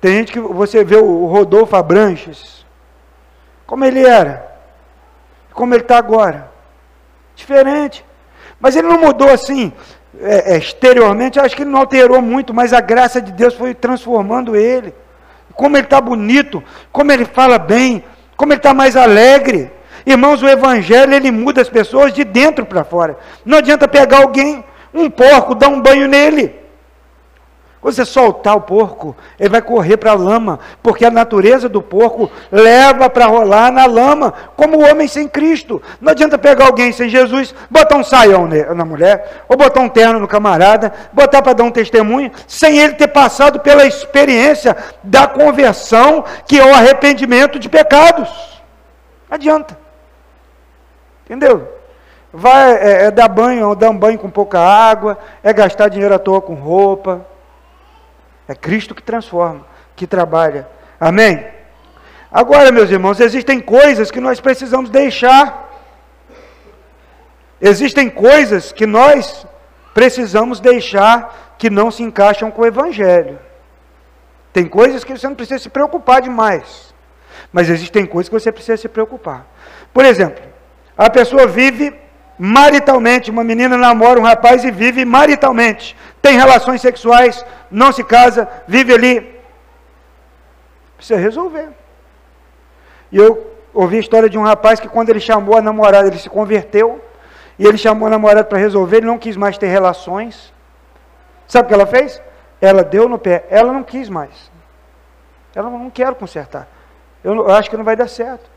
Tem 0.00 0.14
gente 0.14 0.32
que 0.32 0.40
você 0.40 0.82
vê 0.82 0.96
o 0.96 1.26
Rodolfo 1.26 1.76
Abranches, 1.76 2.66
como 3.68 3.84
ele 3.84 4.04
era, 4.04 4.52
como 5.52 5.74
ele 5.74 5.84
está 5.84 5.96
agora. 5.96 6.50
Diferente. 7.36 8.04
Mas 8.58 8.74
ele 8.74 8.88
não 8.88 8.98
mudou 8.98 9.30
assim, 9.30 9.72
é, 10.20 10.54
é, 10.54 10.58
exteriormente, 10.58 11.38
acho 11.38 11.56
que 11.56 11.62
ele 11.62 11.70
não 11.70 11.80
alterou 11.80 12.20
muito, 12.22 12.54
mas 12.54 12.72
a 12.72 12.80
graça 12.80 13.20
de 13.20 13.32
Deus 13.32 13.54
foi 13.54 13.74
transformando 13.74 14.56
ele. 14.56 14.94
Como 15.54 15.76
ele 15.76 15.84
está 15.84 16.00
bonito, 16.00 16.62
como 16.90 17.12
ele 17.12 17.24
fala 17.24 17.58
bem, 17.58 18.04
como 18.36 18.52
ele 18.52 18.58
está 18.58 18.74
mais 18.74 18.96
alegre. 18.96 19.70
Irmãos, 20.06 20.42
o 20.42 20.48
Evangelho 20.48 21.14
ele 21.14 21.30
muda 21.30 21.60
as 21.60 21.68
pessoas 21.68 22.12
de 22.12 22.24
dentro 22.24 22.66
para 22.66 22.84
fora. 22.84 23.16
Não 23.44 23.58
adianta 23.58 23.86
pegar 23.88 24.18
alguém, 24.18 24.64
um 24.92 25.08
porco, 25.08 25.54
dar 25.54 25.68
um 25.68 25.80
banho 25.80 26.08
nele. 26.08 26.63
Você 27.84 28.02
soltar 28.06 28.56
o 28.56 28.62
porco, 28.62 29.14
ele 29.38 29.50
vai 29.50 29.60
correr 29.60 29.98
para 29.98 30.12
a 30.12 30.14
lama, 30.14 30.58
porque 30.82 31.04
a 31.04 31.10
natureza 31.10 31.68
do 31.68 31.82
porco 31.82 32.30
leva 32.50 33.10
para 33.10 33.26
rolar 33.26 33.70
na 33.70 33.84
lama, 33.84 34.32
como 34.56 34.78
o 34.78 34.90
homem 34.90 35.06
sem 35.06 35.28
Cristo. 35.28 35.82
Não 36.00 36.12
adianta 36.12 36.38
pegar 36.38 36.64
alguém 36.64 36.92
sem 36.92 37.10
Jesus, 37.10 37.54
botar 37.68 37.96
um 37.96 38.02
saião 38.02 38.48
na 38.74 38.86
mulher, 38.86 39.42
ou 39.46 39.54
botar 39.54 39.82
um 39.82 39.88
terno 39.90 40.18
no 40.18 40.26
camarada, 40.26 40.94
botar 41.12 41.42
para 41.42 41.52
dar 41.52 41.64
um 41.64 41.70
testemunho, 41.70 42.32
sem 42.46 42.78
ele 42.78 42.94
ter 42.94 43.08
passado 43.08 43.60
pela 43.60 43.84
experiência 43.84 44.74
da 45.02 45.26
conversão, 45.26 46.24
que 46.46 46.58
é 46.58 46.64
o 46.64 46.72
arrependimento 46.72 47.58
de 47.58 47.68
pecados. 47.68 48.30
Não 49.28 49.34
adianta. 49.34 49.76
Entendeu? 51.26 51.68
Vai 52.32 52.76
é, 52.76 53.04
é 53.04 53.10
dar 53.10 53.28
banho, 53.28 53.74
dar 53.74 53.90
um 53.90 53.98
banho 53.98 54.18
com 54.18 54.30
pouca 54.30 54.58
água, 54.58 55.18
é 55.42 55.52
gastar 55.52 55.90
dinheiro 55.90 56.14
à 56.14 56.18
toa 56.18 56.40
com 56.40 56.54
roupa 56.54 57.33
é 58.48 58.54
Cristo 58.54 58.94
que 58.94 59.02
transforma, 59.02 59.66
que 59.96 60.06
trabalha. 60.06 60.68
Amém? 61.00 61.46
Agora, 62.30 62.72
meus 62.72 62.90
irmãos, 62.90 63.20
existem 63.20 63.60
coisas 63.60 64.10
que 64.10 64.20
nós 64.20 64.40
precisamos 64.40 64.90
deixar. 64.90 65.70
Existem 67.60 68.10
coisas 68.10 68.72
que 68.72 68.86
nós 68.86 69.46
precisamos 69.94 70.60
deixar 70.60 71.54
que 71.56 71.70
não 71.70 71.90
se 71.90 72.02
encaixam 72.02 72.50
com 72.50 72.62
o 72.62 72.66
Evangelho. 72.66 73.38
Tem 74.52 74.66
coisas 74.66 75.04
que 75.04 75.16
você 75.16 75.26
não 75.26 75.34
precisa 75.34 75.60
se 75.60 75.68
preocupar 75.68 76.20
demais. 76.20 76.92
Mas 77.52 77.70
existem 77.70 78.04
coisas 78.04 78.28
que 78.28 78.38
você 78.38 78.52
precisa 78.52 78.76
se 78.76 78.88
preocupar. 78.88 79.46
Por 79.92 80.04
exemplo, 80.04 80.42
a 80.96 81.08
pessoa 81.08 81.46
vive 81.46 81.94
maritalmente, 82.38 83.30
uma 83.30 83.44
menina 83.44 83.76
namora 83.76 84.18
um 84.18 84.22
rapaz 84.22 84.64
e 84.64 84.70
vive 84.70 85.04
maritalmente, 85.04 85.96
tem 86.20 86.36
relações 86.36 86.80
sexuais, 86.80 87.44
não 87.70 87.92
se 87.92 88.02
casa, 88.02 88.48
vive 88.66 88.92
ali. 88.92 89.40
Precisa 90.96 91.18
resolver. 91.18 91.68
E 93.12 93.18
eu 93.18 93.52
ouvi 93.72 93.96
a 93.96 94.00
história 94.00 94.28
de 94.28 94.38
um 94.38 94.42
rapaz 94.42 94.80
que 94.80 94.88
quando 94.88 95.10
ele 95.10 95.20
chamou 95.20 95.56
a 95.56 95.62
namorada, 95.62 96.08
ele 96.08 96.18
se 96.18 96.30
converteu, 96.30 97.02
e 97.58 97.66
ele 97.66 97.78
chamou 97.78 98.06
a 98.06 98.10
namorada 98.10 98.44
para 98.44 98.58
resolver, 98.58 98.98
ele 98.98 99.06
não 99.06 99.18
quis 99.18 99.36
mais 99.36 99.56
ter 99.56 99.66
relações. 99.66 100.52
Sabe 101.46 101.66
o 101.66 101.68
que 101.68 101.74
ela 101.74 101.86
fez? 101.86 102.20
Ela 102.60 102.82
deu 102.82 103.08
no 103.08 103.18
pé, 103.18 103.44
ela 103.50 103.72
não 103.72 103.82
quis 103.82 104.08
mais. 104.08 104.50
Ela 105.54 105.70
não 105.70 105.90
quer 105.90 106.12
consertar. 106.14 106.66
Eu, 107.22 107.34
eu 107.34 107.50
acho 107.52 107.70
que 107.70 107.76
não 107.76 107.84
vai 107.84 107.94
dar 107.94 108.08
certo. 108.08 108.50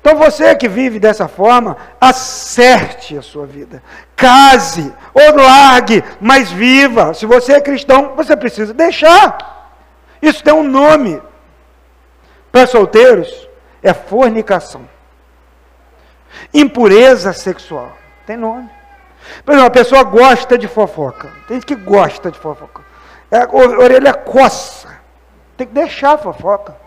Então 0.00 0.16
você 0.16 0.54
que 0.54 0.68
vive 0.68 0.98
dessa 0.98 1.28
forma, 1.28 1.76
acerte 2.00 3.16
a 3.16 3.22
sua 3.22 3.46
vida. 3.46 3.82
Case 4.14 4.92
ou 5.12 5.36
largue, 5.36 6.02
mas 6.20 6.50
viva. 6.50 7.12
Se 7.14 7.26
você 7.26 7.54
é 7.54 7.60
cristão, 7.60 8.14
você 8.16 8.36
precisa 8.36 8.72
deixar. 8.72 9.74
Isso 10.20 10.42
tem 10.42 10.54
um 10.54 10.62
nome. 10.62 11.20
Para 12.52 12.66
solteiros, 12.66 13.48
é 13.82 13.92
fornicação. 13.92 14.88
Impureza 16.52 17.32
sexual. 17.32 17.92
Tem 18.26 18.36
nome. 18.36 18.70
Por 19.44 19.52
exemplo, 19.52 19.68
a 19.68 19.70
pessoa 19.70 20.04
gosta 20.04 20.56
de 20.56 20.68
fofoca. 20.68 21.32
Tem 21.48 21.56
gente 21.56 21.66
que 21.66 21.74
gosta 21.74 22.30
de 22.30 22.38
fofoca. 22.38 22.84
É, 23.30 23.38
a 23.38 23.48
orelha 23.48 24.14
coça. 24.14 24.96
Tem 25.56 25.66
que 25.66 25.74
deixar 25.74 26.12
a 26.12 26.18
fofoca 26.18 26.85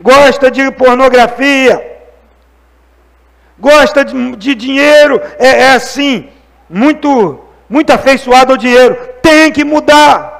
gosta 0.00 0.50
de 0.50 0.70
pornografia, 0.72 1.98
gosta 3.58 4.04
de, 4.04 4.36
de 4.36 4.54
dinheiro, 4.54 5.20
é, 5.38 5.48
é 5.62 5.70
assim, 5.72 6.28
muito, 6.68 7.40
muito 7.68 7.90
afeiçoado 7.92 8.52
ao 8.52 8.58
dinheiro. 8.58 8.96
Tem 9.22 9.50
que 9.50 9.64
mudar. 9.64 10.36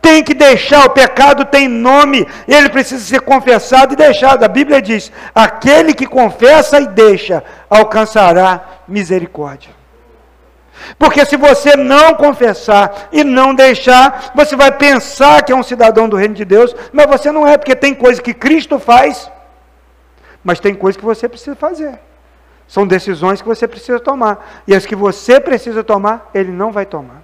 Tem 0.00 0.22
que 0.22 0.32
deixar, 0.32 0.86
o 0.86 0.90
pecado 0.90 1.44
tem 1.44 1.66
nome, 1.66 2.26
ele 2.46 2.68
precisa 2.68 3.04
ser 3.04 3.20
confessado 3.20 3.92
e 3.92 3.96
deixado. 3.96 4.44
A 4.44 4.48
Bíblia 4.48 4.80
diz: 4.80 5.10
aquele 5.34 5.92
que 5.92 6.06
confessa 6.06 6.80
e 6.80 6.86
deixa 6.86 7.42
alcançará 7.68 8.64
misericórdia. 8.86 9.77
Porque 10.98 11.24
se 11.24 11.36
você 11.36 11.76
não 11.76 12.14
confessar 12.14 13.08
e 13.12 13.22
não 13.24 13.54
deixar, 13.54 14.32
você 14.34 14.56
vai 14.56 14.72
pensar 14.72 15.42
que 15.42 15.52
é 15.52 15.56
um 15.56 15.62
cidadão 15.62 16.08
do 16.08 16.16
reino 16.16 16.34
de 16.34 16.44
Deus, 16.44 16.74
mas 16.92 17.06
você 17.06 17.30
não 17.30 17.46
é, 17.46 17.56
porque 17.56 17.74
tem 17.74 17.94
coisa 17.94 18.22
que 18.22 18.34
Cristo 18.34 18.78
faz, 18.78 19.30
mas 20.42 20.60
tem 20.60 20.74
coisa 20.74 20.98
que 20.98 21.04
você 21.04 21.28
precisa 21.28 21.56
fazer. 21.56 21.98
São 22.66 22.86
decisões 22.86 23.40
que 23.40 23.48
você 23.48 23.66
precisa 23.66 23.98
tomar. 23.98 24.62
E 24.66 24.74
as 24.74 24.84
que 24.84 24.94
você 24.94 25.40
precisa 25.40 25.82
tomar, 25.82 26.30
Ele 26.34 26.52
não 26.52 26.70
vai 26.70 26.84
tomar. 26.84 27.22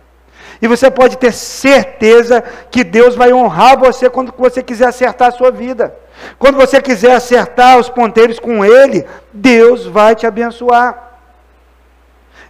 E 0.61 0.66
você 0.66 0.90
pode 0.90 1.18
ter 1.18 1.32
certeza 1.32 2.42
que 2.70 2.82
Deus 2.82 3.14
vai 3.14 3.32
honrar 3.32 3.78
você 3.78 4.08
quando 4.08 4.32
você 4.37 4.62
quiser 4.62 4.88
acertar 4.88 5.28
a 5.28 5.32
sua 5.32 5.50
vida. 5.50 5.94
Quando 6.38 6.56
você 6.56 6.80
quiser 6.80 7.14
acertar 7.14 7.78
os 7.78 7.90
ponteiros 7.90 8.38
com 8.38 8.64
Ele, 8.64 9.04
Deus 9.32 9.87
vai 9.87 10.14
te 10.14 10.26
abençoar. 10.26 11.13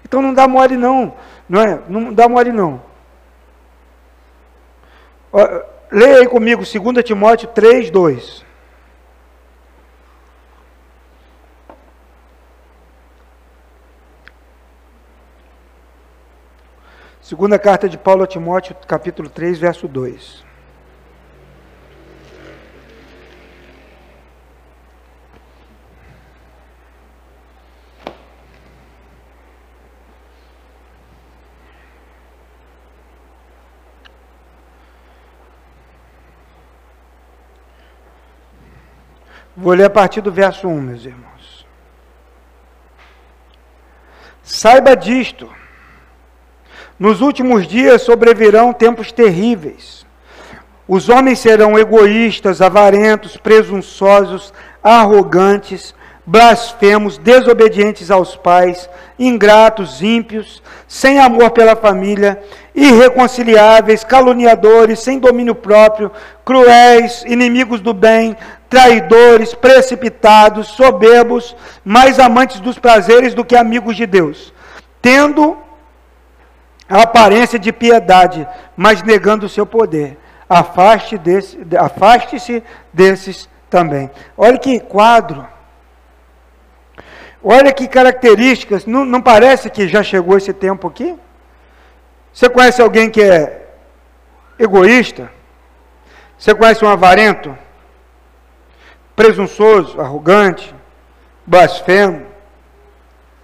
Então 0.05 0.21
não 0.21 0.35
dá 0.35 0.47
mole 0.47 0.77
não, 0.77 1.15
não 1.49 1.61
é? 1.61 1.81
Não 1.89 2.13
dá 2.13 2.29
mole 2.29 2.53
não. 2.53 2.83
Leia 5.91 6.19
aí 6.19 6.29
comigo 6.29 6.63
2 6.63 7.05
Timóteo 7.05 7.49
3, 7.49 7.91
2. 7.91 8.45
Segunda 17.21 17.59
carta 17.59 17.89
de 17.89 17.97
Paulo 17.97 18.23
a 18.23 18.27
Timóteo, 18.27 18.77
capítulo 18.87 19.31
3, 19.31 19.59
verso 19.59 19.89
2. 19.89 20.44
Vou 39.57 39.73
ler 39.73 39.85
a 39.85 39.91
partir 39.91 40.21
do 40.21 40.33
verso 40.33 40.67
1, 40.67 40.81
meus 40.81 41.05
irmãos. 41.05 41.67
Saiba 44.43 44.97
disto. 44.97 45.49
Nos 46.99 47.21
últimos 47.21 47.67
dias 47.67 48.03
sobrevirão 48.03 48.73
tempos 48.73 49.13
terríveis. 49.13 50.05
Os 50.87 51.09
homens 51.09 51.39
serão 51.39 51.79
egoístas, 51.79 52.61
avarentos, 52.61 53.37
presunçosos, 53.37 54.53
arrogantes, 54.83 55.95
blasfemos, 56.27 57.17
desobedientes 57.19 58.11
aos 58.11 58.37
pais, 58.37 58.89
ingratos, 59.19 60.03
ímpios, 60.03 60.63
sem 60.87 61.19
amor 61.19 61.51
pela 61.51 61.77
família, 61.77 62.43
irreconciliáveis, 62.75 64.05
caluniadores, 64.05 65.01
sem 65.01 65.19
domínio 65.19 65.55
próprio, 65.55 66.11
cruéis, 66.45 67.25
inimigos 67.27 67.81
do 67.81 67.95
bem, 67.95 68.37
traidores, 68.75 69.55
precipitados, 69.55 70.67
soberbos, 70.67 71.55
mais 71.85 72.19
amantes 72.19 72.59
dos 72.59 72.77
prazeres 72.77 73.33
do 73.33 73.45
que 73.45 73.55
amigos 73.55 73.95
de 73.95 74.05
Deus, 74.05 74.53
tendo 75.01 75.57
a 76.89 77.03
aparência 77.03 77.57
de 77.57 77.73
piedade, 77.73 78.45
mas 78.77 79.01
negando 79.01 79.47
o 79.47 79.49
seu 79.49 79.65
poder. 79.65 80.19
Afaste-se 80.49 81.19
desse, 81.19 81.59
afaste 81.79 82.65
desses 82.93 83.49
também. 83.71 84.11
Olha 84.37 84.59
que 84.59 84.81
quadro. 84.81 85.47
Olha 87.45 87.73
que 87.73 87.87
características. 87.87 88.87
Não, 88.87 89.05
não 89.05 89.23
parece 89.23 89.71
que 89.71 89.87
já 89.87 90.03
chegou 90.03 90.37
esse 90.37 90.53
tempo 90.53 90.89
aqui? 90.89 91.17
Você 92.33 92.49
conhece 92.49 92.83
alguém 92.83 93.09
que 93.09 93.23
é 93.23 93.69
egoísta? 94.59 95.31
Você 96.37 96.53
conhece 96.53 96.85
um 96.85 96.89
avarento? 96.89 97.57
Presunçoso, 99.17 100.01
arrogante, 100.01 100.75
blasfemo, 101.47 102.27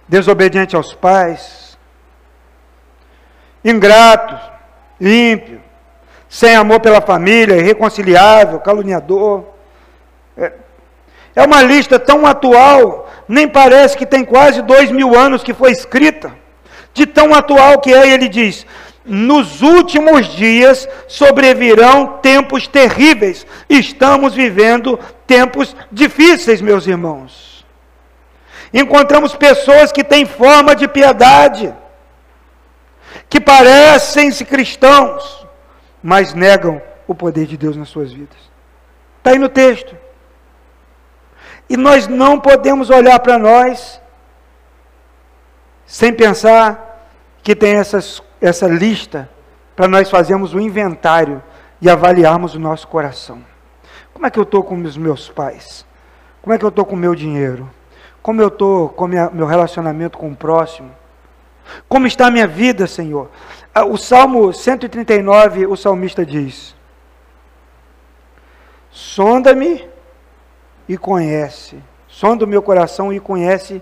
desobediente 0.07 0.75
aos 0.75 0.93
pais, 0.93 1.77
ingrato, 3.63 4.37
ímpio, 4.99 5.61
sem 6.27 6.55
amor 6.55 6.79
pela 6.79 7.01
família, 7.01 7.57
irreconciliável, 7.57 8.59
caluniador. 8.59 9.45
É, 10.37 10.51
é 11.35 11.43
uma 11.43 11.61
lista 11.61 11.97
tão 11.97 12.25
atual, 12.25 13.09
nem 13.27 13.47
parece 13.47 13.97
que 13.97 14.05
tem 14.05 14.25
quase 14.25 14.61
dois 14.61 14.91
mil 14.91 15.17
anos 15.17 15.43
que 15.43 15.53
foi 15.53 15.71
escrita. 15.71 16.33
De 16.93 17.05
tão 17.05 17.33
atual 17.33 17.79
que 17.79 17.93
é, 17.93 18.09
ele 18.09 18.27
diz: 18.27 18.65
nos 19.05 19.61
últimos 19.61 20.27
dias 20.27 20.87
sobrevirão 21.07 22.19
tempos 22.21 22.67
terríveis. 22.67 23.45
Estamos 23.69 24.33
vivendo 24.33 24.99
tempos 25.31 25.73
difíceis, 25.89 26.59
meus 26.59 26.85
irmãos. 26.85 27.65
Encontramos 28.73 29.33
pessoas 29.33 29.89
que 29.89 30.03
têm 30.03 30.25
forma 30.25 30.75
de 30.75 30.89
piedade, 30.89 31.73
que 33.29 33.39
parecem-se 33.39 34.43
cristãos, 34.43 35.47
mas 36.03 36.33
negam 36.33 36.81
o 37.07 37.15
poder 37.15 37.45
de 37.45 37.55
Deus 37.55 37.77
nas 37.77 37.87
suas 37.87 38.11
vidas. 38.11 38.37
Está 39.19 39.31
aí 39.31 39.39
no 39.39 39.47
texto. 39.47 39.95
E 41.69 41.77
nós 41.77 42.09
não 42.09 42.37
podemos 42.37 42.89
olhar 42.89 43.17
para 43.19 43.39
nós 43.39 44.01
sem 45.85 46.11
pensar 46.11 47.07
que 47.41 47.55
tem 47.55 47.75
essas, 47.75 48.21
essa 48.41 48.67
lista 48.67 49.29
para 49.77 49.87
nós 49.87 50.09
fazermos 50.09 50.53
o 50.53 50.57
um 50.57 50.61
inventário 50.61 51.41
e 51.81 51.89
avaliarmos 51.89 52.53
o 52.53 52.59
nosso 52.59 52.85
coração. 52.89 53.50
Como 54.21 54.27
é 54.27 54.29
que 54.29 54.37
eu 54.37 54.43
estou 54.43 54.63
com 54.63 54.79
os 54.79 54.95
meus 54.95 55.29
pais? 55.29 55.83
Como 56.43 56.53
é 56.53 56.57
que 56.59 56.63
eu 56.63 56.69
estou 56.69 56.85
com 56.85 56.93
o 56.93 56.97
meu 56.97 57.15
dinheiro? 57.15 57.67
Como 58.21 58.39
eu 58.39 58.49
estou 58.49 58.89
com 58.89 59.05
o 59.05 59.07
meu 59.07 59.47
relacionamento 59.47 60.15
com 60.15 60.29
o 60.29 60.35
próximo? 60.35 60.91
Como 61.89 62.05
está 62.05 62.27
a 62.27 62.29
minha 62.29 62.45
vida, 62.45 62.85
Senhor? 62.85 63.31
Ah, 63.73 63.83
o 63.83 63.97
Salmo 63.97 64.53
139, 64.53 65.65
o 65.65 65.75
salmista 65.75 66.23
diz: 66.23 66.75
Sonda-me 68.91 69.89
e 70.87 70.99
conhece. 70.99 71.81
Sonda 72.07 72.45
o 72.45 72.47
meu 72.47 72.61
coração 72.61 73.11
e 73.11 73.19
conhece 73.19 73.81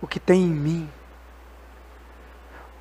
o 0.00 0.06
que 0.06 0.20
tem 0.20 0.40
em 0.40 0.54
mim. 0.54 0.88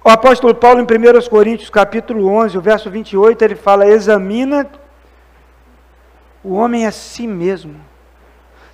O 0.04 0.12
apóstolo 0.12 0.54
Paulo, 0.54 0.80
em 0.80 0.84
1 0.84 1.28
Coríntios, 1.28 1.72
capítulo 1.72 2.28
11, 2.28 2.56
o 2.56 2.62
verso 2.62 2.92
28, 2.92 3.42
ele 3.42 3.56
fala: 3.56 3.88
Examina 3.88 4.70
o 6.44 6.54
homem 6.54 6.86
a 6.86 6.92
si 6.92 7.26
mesmo. 7.26 7.76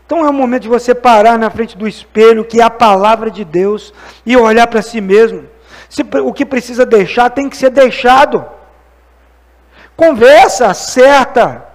Então 0.06 0.26
é 0.26 0.30
o 0.30 0.34
momento 0.34 0.64
de 0.64 0.70
você 0.70 0.96
parar 0.96 1.38
na 1.38 1.52
frente 1.52 1.78
do 1.78 1.88
espelho, 1.88 2.44
que 2.44 2.60
é 2.60 2.64
a 2.64 2.70
palavra 2.70 3.30
de 3.30 3.46
Deus, 3.46 3.94
e 4.26 4.36
olhar 4.36 4.66
para 4.66 4.82
si 4.82 5.00
mesmo. 5.00 5.48
Se, 5.88 6.04
o 6.24 6.34
que 6.34 6.46
precisa 6.46 6.86
deixar 6.86 7.30
tem 7.30 7.48
que 7.48 7.56
ser 7.56 7.70
deixado. 7.70 8.44
Conversa, 9.96 10.68
acerta. 10.68 11.66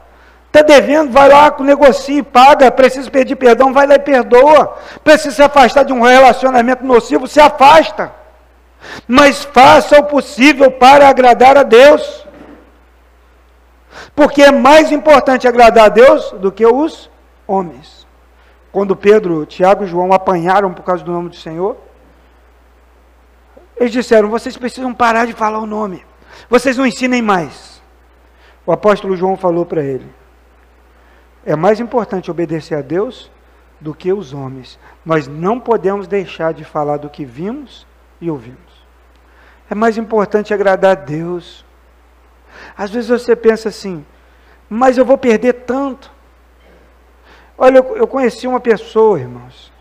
Está 0.47 0.63
devendo, 0.63 1.13
vai 1.13 1.29
lá, 1.29 1.55
negocie, 1.61 2.23
paga. 2.23 2.71
Precisa 2.71 3.11
pedir 3.11 3.37
perdão, 3.37 3.73
vai 3.73 3.87
lá 3.87 3.95
e 3.95 4.01
perdoa. 4.01 4.79
Precisa 5.05 5.35
se 5.37 5.43
afastar 5.43 5.85
de 5.85 5.93
um 5.93 6.01
relacionamento 6.01 6.85
nocivo, 6.85 7.29
se 7.29 7.41
afasta. 7.41 8.13
Mas 9.07 9.45
faça 9.45 9.99
o 9.99 10.05
possível 10.05 10.71
para 10.71 11.09
agradar 11.09 11.57
a 11.57 11.63
Deus. 11.63 12.24
Porque 14.15 14.43
é 14.43 14.51
mais 14.51 14.93
importante 14.93 15.47
agradar 15.47 15.87
a 15.87 15.89
Deus 15.89 16.33
do 16.33 16.51
que 16.51 16.67
os 16.67 17.11
homens. 17.47 18.07
Quando 18.73 18.97
Pedro, 18.97 19.47
Tiago 19.47 19.85
e 19.85 19.87
João 19.87 20.13
apanharam 20.13 20.73
por 20.73 20.83
causa 20.83 21.05
do 21.05 21.13
nome 21.13 21.29
do 21.29 21.37
Senhor, 21.37 21.77
eles 23.77 23.93
disseram: 23.93 24.29
vocês 24.29 24.57
precisam 24.57 24.93
parar 24.93 25.27
de 25.27 25.33
falar 25.33 25.59
o 25.59 25.67
nome. 25.67 26.05
Vocês 26.49 26.77
não 26.77 26.87
ensinem 26.87 27.23
mais. 27.23 27.83
O 28.67 28.73
apóstolo 28.73 29.17
João 29.17 29.37
falou 29.37 29.65
para 29.65 29.83
ele: 29.83 30.11
é 31.45 31.55
mais 31.55 31.81
importante 31.81 32.31
obedecer 32.31 32.77
a 32.77 32.81
Deus 32.81 33.31
do 33.81 33.95
que 33.95 34.13
os 34.13 34.33
homens. 34.33 34.79
Nós 35.05 35.29
não 35.29 35.61
podemos 35.61 36.07
deixar 36.07 36.55
de 36.55 36.65
falar 36.65 36.97
do 36.97 37.11
que 37.11 37.25
vimos 37.25 37.87
e 38.21 38.31
ouvimos. 38.31 38.59
É 39.69 39.75
mais 39.75 39.99
importante 39.99 40.55
agradar 40.55 40.93
a 40.93 41.01
Deus. 41.01 41.65
Às 42.77 42.91
vezes 42.91 43.09
você 43.09 43.37
pensa 43.37 43.69
assim, 43.69 44.05
mas 44.69 44.99
eu 44.99 45.05
vou 45.05 45.17
perder 45.17 45.53
tanto. 45.65 46.11
Olha, 47.57 47.79
eu, 47.79 47.97
eu 47.97 48.07
conheci 48.07 48.47
uma 48.47 48.61
pessoa, 48.61 49.19
irmãos. 49.19 49.73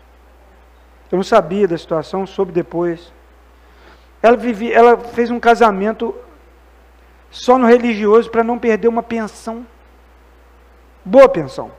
Eu 1.10 1.16
não 1.16 1.24
sabia 1.24 1.66
da 1.66 1.76
situação, 1.76 2.26
soube 2.26 2.52
depois. 2.52 3.12
Ela, 4.22 4.36
vivia, 4.36 4.74
ela 4.74 4.96
fez 4.98 5.30
um 5.30 5.40
casamento 5.40 6.14
só 7.30 7.58
no 7.58 7.66
religioso 7.66 8.30
para 8.30 8.44
não 8.44 8.58
perder 8.58 8.88
uma 8.88 9.02
pensão. 9.02 9.66
Boa 11.04 11.28
pensão. 11.28 11.70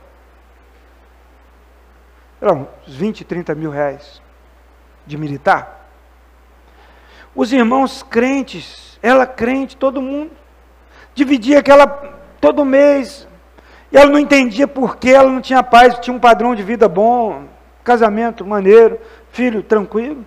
Era 2.40 2.52
uns 2.52 2.68
20, 2.86 3.24
30 3.24 3.54
mil 3.54 3.70
reais 3.70 4.22
de 5.06 5.16
militar. 5.16 5.88
Os 7.34 7.52
irmãos 7.52 8.02
crentes, 8.02 8.98
ela 9.02 9.26
crente, 9.26 9.76
todo 9.76 10.00
mundo, 10.00 10.30
dividia 11.16 11.58
aquela 11.58 11.86
todo 12.40 12.64
mês. 12.64 13.26
E 13.90 13.96
ela 13.96 14.10
não 14.10 14.18
entendia 14.18 14.68
por 14.68 14.96
que 14.96 15.10
ela 15.10 15.28
não 15.28 15.40
tinha 15.40 15.62
paz, 15.62 15.98
tinha 15.98 16.14
um 16.14 16.20
padrão 16.20 16.54
de 16.54 16.62
vida 16.62 16.88
bom, 16.88 17.44
casamento 17.82 18.44
maneiro, 18.44 19.00
filho 19.32 19.62
tranquilo. 19.62 20.24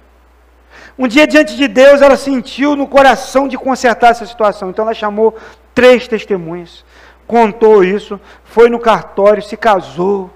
Um 0.97 1.07
dia 1.07 1.27
diante 1.27 1.55
de 1.55 1.67
Deus, 1.67 2.01
ela 2.01 2.17
sentiu 2.17 2.75
no 2.75 2.87
coração 2.87 3.47
de 3.47 3.57
consertar 3.57 4.09
essa 4.09 4.25
situação. 4.25 4.69
Então 4.69 4.83
ela 4.83 4.93
chamou 4.93 5.37
três 5.73 6.07
testemunhas, 6.07 6.83
contou 7.27 7.83
isso, 7.83 8.19
foi 8.43 8.69
no 8.69 8.79
cartório, 8.79 9.43
se 9.43 9.55
casou 9.55 10.29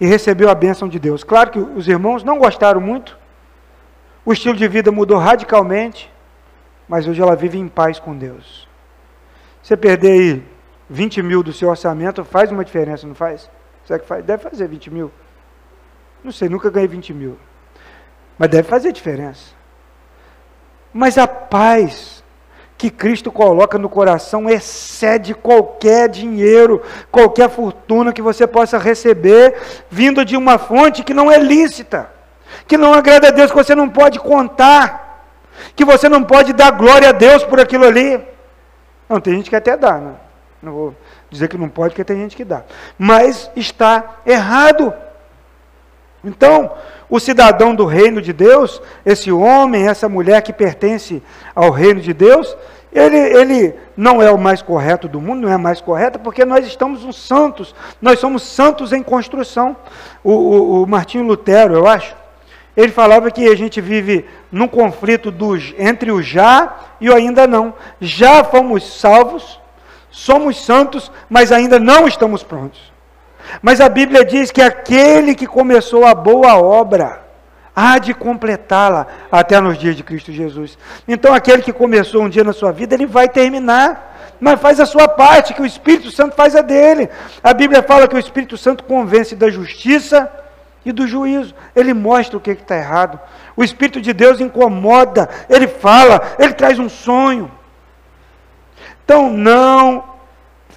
e 0.00 0.06
recebeu 0.06 0.48
a 0.48 0.54
bênção 0.54 0.88
de 0.88 0.98
Deus. 0.98 1.22
Claro 1.22 1.50
que 1.50 1.58
os 1.58 1.86
irmãos 1.88 2.24
não 2.24 2.38
gostaram 2.38 2.80
muito, 2.80 3.18
o 4.24 4.32
estilo 4.32 4.56
de 4.56 4.66
vida 4.68 4.90
mudou 4.90 5.18
radicalmente, 5.18 6.10
mas 6.88 7.06
hoje 7.06 7.20
ela 7.20 7.36
vive 7.36 7.58
em 7.58 7.68
paz 7.68 7.98
com 7.98 8.16
Deus. 8.16 8.67
Você 9.68 9.76
perder 9.76 10.12
aí 10.12 10.42
20 10.88 11.22
mil 11.22 11.42
do 11.42 11.52
seu 11.52 11.68
orçamento 11.68 12.24
faz 12.24 12.50
uma 12.50 12.64
diferença, 12.64 13.06
não 13.06 13.14
faz? 13.14 13.50
Será 13.84 13.98
que 13.98 14.06
faz? 14.06 14.24
Deve 14.24 14.42
fazer 14.42 14.66
20 14.66 14.90
mil. 14.90 15.10
Não 16.24 16.32
sei, 16.32 16.48
nunca 16.48 16.70
ganhei 16.70 16.88
20 16.88 17.12
mil. 17.12 17.36
Mas 18.38 18.48
deve 18.48 18.66
fazer 18.66 18.92
diferença. 18.92 19.50
Mas 20.90 21.18
a 21.18 21.28
paz 21.28 22.24
que 22.78 22.88
Cristo 22.88 23.30
coloca 23.30 23.76
no 23.76 23.90
coração 23.90 24.48
excede 24.48 25.34
qualquer 25.34 26.08
dinheiro, 26.08 26.82
qualquer 27.12 27.50
fortuna 27.50 28.10
que 28.10 28.22
você 28.22 28.46
possa 28.46 28.78
receber, 28.78 29.54
vindo 29.90 30.24
de 30.24 30.34
uma 30.34 30.56
fonte 30.56 31.04
que 31.04 31.12
não 31.12 31.30
é 31.30 31.36
lícita, 31.36 32.10
que 32.66 32.78
não 32.78 32.94
agrada 32.94 33.28
a 33.28 33.32
Deus, 33.32 33.50
que 33.50 33.56
você 33.58 33.74
não 33.74 33.90
pode 33.90 34.18
contar, 34.18 35.26
que 35.76 35.84
você 35.84 36.08
não 36.08 36.24
pode 36.24 36.54
dar 36.54 36.70
glória 36.70 37.10
a 37.10 37.12
Deus 37.12 37.44
por 37.44 37.60
aquilo 37.60 37.84
ali. 37.84 38.37
Não, 39.08 39.20
tem 39.20 39.34
gente 39.34 39.50
que 39.50 39.56
até 39.56 39.76
dá, 39.76 39.98
né? 39.98 40.14
não 40.62 40.72
vou 40.72 40.96
dizer 41.30 41.48
que 41.48 41.56
não 41.56 41.68
pode, 41.68 41.90
porque 41.90 42.04
tem 42.04 42.18
gente 42.18 42.36
que 42.36 42.44
dá, 42.44 42.62
mas 42.98 43.50
está 43.54 44.20
errado. 44.26 44.92
Então, 46.24 46.72
o 47.08 47.20
cidadão 47.20 47.74
do 47.74 47.84
reino 47.84 48.20
de 48.20 48.32
Deus, 48.32 48.82
esse 49.06 49.30
homem, 49.30 49.86
essa 49.86 50.08
mulher 50.08 50.42
que 50.42 50.52
pertence 50.52 51.22
ao 51.54 51.70
reino 51.70 52.00
de 52.00 52.12
Deus, 52.12 52.56
ele, 52.92 53.16
ele 53.16 53.74
não 53.96 54.20
é 54.20 54.30
o 54.30 54.38
mais 54.38 54.62
correto 54.62 55.06
do 55.08 55.20
mundo, 55.20 55.42
não 55.42 55.52
é 55.52 55.56
mais 55.56 55.80
correto, 55.80 56.18
porque 56.18 56.44
nós 56.44 56.66
estamos 56.66 57.04
uns 57.04 57.16
santos, 57.16 57.74
nós 58.02 58.18
somos 58.18 58.42
santos 58.42 58.92
em 58.92 59.02
construção. 59.02 59.76
O, 60.24 60.32
o, 60.32 60.82
o 60.82 60.86
Martinho 60.86 61.24
Lutero, 61.24 61.74
eu 61.74 61.86
acho, 61.86 62.16
ele 62.78 62.92
falava 62.92 63.28
que 63.28 63.48
a 63.48 63.56
gente 63.56 63.80
vive 63.80 64.24
num 64.52 64.68
conflito 64.68 65.32
dos, 65.32 65.74
entre 65.76 66.12
o 66.12 66.22
já 66.22 66.76
e 67.00 67.10
o 67.10 67.14
ainda 67.14 67.44
não. 67.44 67.74
Já 68.00 68.44
fomos 68.44 69.00
salvos, 69.00 69.60
somos 70.12 70.64
santos, 70.64 71.10
mas 71.28 71.50
ainda 71.50 71.80
não 71.80 72.06
estamos 72.06 72.44
prontos. 72.44 72.92
Mas 73.60 73.80
a 73.80 73.88
Bíblia 73.88 74.24
diz 74.24 74.52
que 74.52 74.62
aquele 74.62 75.34
que 75.34 75.44
começou 75.44 76.06
a 76.06 76.14
boa 76.14 76.56
obra 76.56 77.26
há 77.74 77.98
de 77.98 78.14
completá-la 78.14 79.08
até 79.30 79.60
nos 79.60 79.76
dias 79.76 79.96
de 79.96 80.04
Cristo 80.04 80.30
Jesus. 80.30 80.78
Então, 81.08 81.34
aquele 81.34 81.62
que 81.62 81.72
começou 81.72 82.22
um 82.22 82.28
dia 82.28 82.44
na 82.44 82.52
sua 82.52 82.70
vida, 82.70 82.94
ele 82.94 83.06
vai 83.06 83.28
terminar, 83.28 84.36
mas 84.38 84.60
faz 84.60 84.78
a 84.78 84.86
sua 84.86 85.08
parte, 85.08 85.52
que 85.52 85.62
o 85.62 85.66
Espírito 85.66 86.12
Santo 86.12 86.36
faz 86.36 86.54
a 86.54 86.60
dele. 86.60 87.10
A 87.42 87.52
Bíblia 87.52 87.82
fala 87.82 88.06
que 88.06 88.14
o 88.14 88.20
Espírito 88.20 88.56
Santo 88.56 88.84
convence 88.84 89.34
da 89.34 89.50
justiça 89.50 90.30
e 90.88 90.92
do 90.92 91.06
juízo. 91.06 91.54
Ele 91.76 91.92
mostra 91.92 92.36
o 92.36 92.40
que 92.40 92.50
está 92.50 92.76
errado. 92.76 93.20
O 93.56 93.62
Espírito 93.62 94.00
de 94.00 94.12
Deus 94.12 94.40
incomoda, 94.40 95.28
ele 95.48 95.68
fala, 95.68 96.34
ele 96.38 96.54
traz 96.54 96.78
um 96.78 96.88
sonho. 96.88 97.50
Então, 99.04 99.30
não 99.30 100.04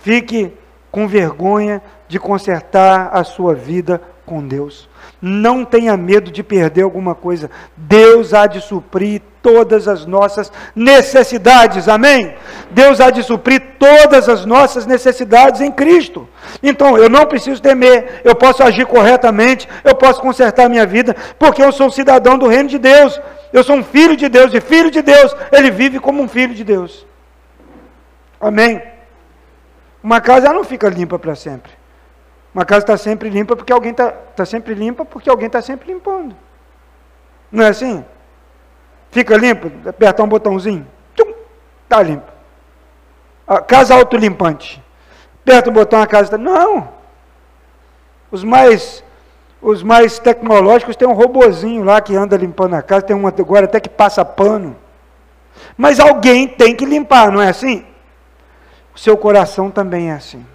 fique 0.04 0.54
com 0.91 1.08
vergonha 1.08 1.82
de 2.08 2.19
consertar 2.19 3.10
a 3.13 3.24
sua 3.24 3.56
vida 3.56 4.02
com 4.32 4.48
Deus. 4.48 4.88
Não 5.22 5.65
tenha 5.65 5.98
medo 5.98 6.32
de 6.32 6.41
perder 6.41 6.84
alguma 6.84 7.13
coisa. 7.13 7.52
Deus 7.76 8.34
há 8.34 8.48
de 8.48 8.62
suprir 8.62 9.22
todas 9.41 9.89
as 9.89 10.06
nossas 10.06 10.50
necessidades. 10.74 11.89
Amém? 11.89 12.34
Deus 12.70 13.02
há 13.02 13.10
de 13.10 13.24
suprir 13.24 13.62
todas 13.78 14.30
as 14.30 14.46
nossas 14.46 14.86
necessidades 14.86 15.60
em 15.60 15.70
Cristo. 15.70 16.30
Então, 16.63 16.98
eu 16.98 17.10
não 17.10 17.26
preciso 17.26 17.62
temer, 17.62 18.22
eu 18.24 18.34
posso 18.34 18.63
agir 18.63 18.86
corretamente, 18.86 19.67
eu 19.84 19.96
posso 19.96 20.22
consertar 20.22 20.70
minha 20.70 20.86
vida, 20.86 21.13
porque 21.38 21.62
eu 21.62 21.74
sou 21.74 21.91
cidadão 21.91 22.38
do 22.38 22.48
reino 22.48 22.70
de 22.70 22.78
Deus. 22.78 23.20
Eu 23.52 23.65
sou 23.65 23.76
um 23.76 23.84
filho 23.84 24.15
de 24.15 24.30
Deus, 24.30 24.54
e 24.54 24.62
filho 24.62 24.89
de 24.89 25.02
Deus, 25.02 25.36
ele 25.52 25.70
vive 25.70 26.00
como 26.00 26.24
um 26.24 26.28
filho 26.30 26.56
de 26.56 26.63
Deus. 26.63 27.06
Amém? 28.39 28.82
Uma 30.02 30.22
casa 30.22 30.54
não 30.54 30.63
fica 30.63 30.88
limpa 30.88 31.20
para 31.20 31.36
sempre. 31.36 31.81
Uma 32.54 32.66
casa 32.66 32.84
está 32.84 32.98
sempre 32.98 33.30
limpa 33.30 33.56
porque 33.56 33.72
alguém 33.72 33.92
está 33.92 34.12
tá 34.12 34.46
sempre 34.46 34.74
limpa 34.74 35.06
porque 35.06 35.30
alguém 35.30 35.48
está 35.48 35.62
sempre 35.62 35.92
limpando. 35.92 36.36
Não 37.52 37.64
é 37.64 37.70
assim? 37.70 38.04
Fica 39.10 39.38
limpo, 39.38 39.72
apertar 39.88 40.24
um 40.24 40.28
botãozinho, 40.28 40.86
está 41.84 42.02
limpo. 42.02 42.30
A 43.48 43.60
casa 43.60 43.94
autolimpante. 43.96 44.82
Aperta 45.42 45.70
o 45.70 45.74
botão, 45.74 46.02
a 46.02 46.08
casa 46.08 46.24
está. 46.24 46.38
Não! 46.38 46.90
Os 48.30 48.44
mais, 48.44 49.04
os 49.62 49.82
mais 49.82 50.20
tecnológicos 50.20 50.96
têm 50.96 51.08
um 51.08 51.14
robozinho 51.14 51.84
lá 51.84 52.00
que 52.00 52.16
anda 52.16 52.38
limpando 52.38 52.76
a 52.76 52.82
casa, 52.82 53.06
tem 53.06 53.16
um 53.16 53.28
agora 53.28 53.66
até 53.66 53.80
que 53.80 53.90
passa 53.90 54.24
pano. 54.24 54.76
Mas 55.78 56.00
alguém 56.00 56.48
tem 56.48 56.76
que 56.76 56.86
limpar, 56.86 57.32
não 57.32 57.42
é 57.42 57.50
assim? 57.50 57.86
O 58.96 59.00
seu 59.00 59.18
coração 59.18 59.70
também 59.70 60.12
é 60.12 60.14
assim 60.14 60.46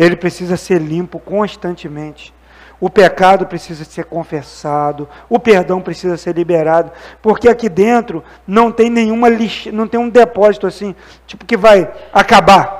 ele 0.00 0.16
precisa 0.16 0.56
ser 0.56 0.80
limpo 0.80 1.18
constantemente. 1.18 2.32
O 2.80 2.88
pecado 2.88 3.46
precisa 3.46 3.84
ser 3.84 4.06
confessado, 4.06 5.06
o 5.28 5.38
perdão 5.38 5.82
precisa 5.82 6.16
ser 6.16 6.34
liberado, 6.34 6.90
porque 7.20 7.46
aqui 7.46 7.68
dentro 7.68 8.24
não 8.46 8.72
tem 8.72 8.88
nenhuma 8.88 9.28
lixa, 9.28 9.70
não 9.70 9.86
tem 9.86 10.00
um 10.00 10.08
depósito 10.08 10.66
assim, 10.66 10.94
tipo 11.26 11.44
que 11.44 11.58
vai 11.58 11.92
acabar. 12.10 12.79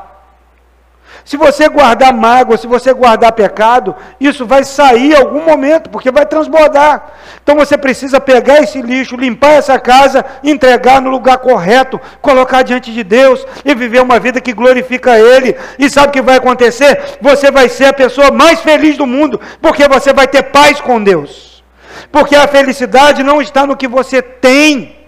Se 1.25 1.37
você 1.37 1.69
guardar 1.69 2.13
mágoa, 2.13 2.57
se 2.57 2.67
você 2.67 2.93
guardar 2.93 3.33
pecado, 3.33 3.95
isso 4.19 4.47
vai 4.47 4.65
sair 4.65 5.13
em 5.13 5.17
algum 5.17 5.45
momento, 5.45 5.91
porque 5.91 6.11
vai 6.11 6.27
transbordar. 6.27 7.13
Então 7.43 7.55
você 7.55 7.77
precisa 7.77 8.21
pegar 8.21 8.63
esse 8.63 8.81
lixo, 8.81 9.17
limpar 9.17 9.53
essa 9.53 9.79
casa, 9.79 10.25
entregar 10.43 11.01
no 11.01 11.11
lugar 11.11 11.39
correto, 11.39 12.01
colocar 12.21 12.63
diante 12.63 12.93
de 12.93 13.05
Deus 13.05 13.47
e 13.65 13.75
viver 13.75 14.03
uma 14.03 14.19
vida 14.19 14.41
que 14.41 14.53
glorifica 14.53 15.19
Ele. 15.19 15.57
E 15.79 15.89
sabe 15.91 16.09
o 16.09 16.13
que 16.13 16.23
vai 16.23 16.37
acontecer? 16.37 17.19
Você 17.21 17.51
vai 17.51 17.69
ser 17.69 17.87
a 17.87 17.93
pessoa 17.93 18.31
mais 18.31 18.61
feliz 18.61 18.97
do 18.97 19.07
mundo, 19.07 19.41
porque 19.61 19.87
você 19.89 20.13
vai 20.13 20.27
ter 20.27 20.45
paz 20.45 20.81
com 20.81 21.03
Deus. 21.03 21.63
Porque 22.11 22.35
a 22.35 22.49
felicidade 22.49 23.23
não 23.23 23.41
está 23.41 23.67
no 23.67 23.77
que 23.77 23.87
você 23.87 24.23
tem 24.23 25.00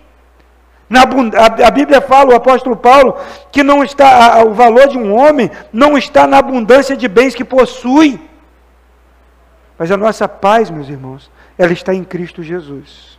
a, 0.98 1.70
Bíblia 1.70 2.00
fala, 2.00 2.32
o 2.32 2.36
apóstolo 2.36 2.76
Paulo, 2.76 3.16
que 3.50 3.62
não 3.62 3.82
está 3.82 4.44
o 4.44 4.52
valor 4.52 4.88
de 4.88 4.98
um 4.98 5.14
homem 5.14 5.50
não 5.72 5.96
está 5.96 6.26
na 6.26 6.38
abundância 6.38 6.96
de 6.96 7.08
bens 7.08 7.34
que 7.34 7.44
possui. 7.44 8.20
Mas 9.78 9.90
a 9.90 9.96
nossa 9.96 10.28
paz, 10.28 10.70
meus 10.70 10.88
irmãos, 10.88 11.30
ela 11.56 11.72
está 11.72 11.94
em 11.94 12.04
Cristo 12.04 12.42
Jesus. 12.42 13.18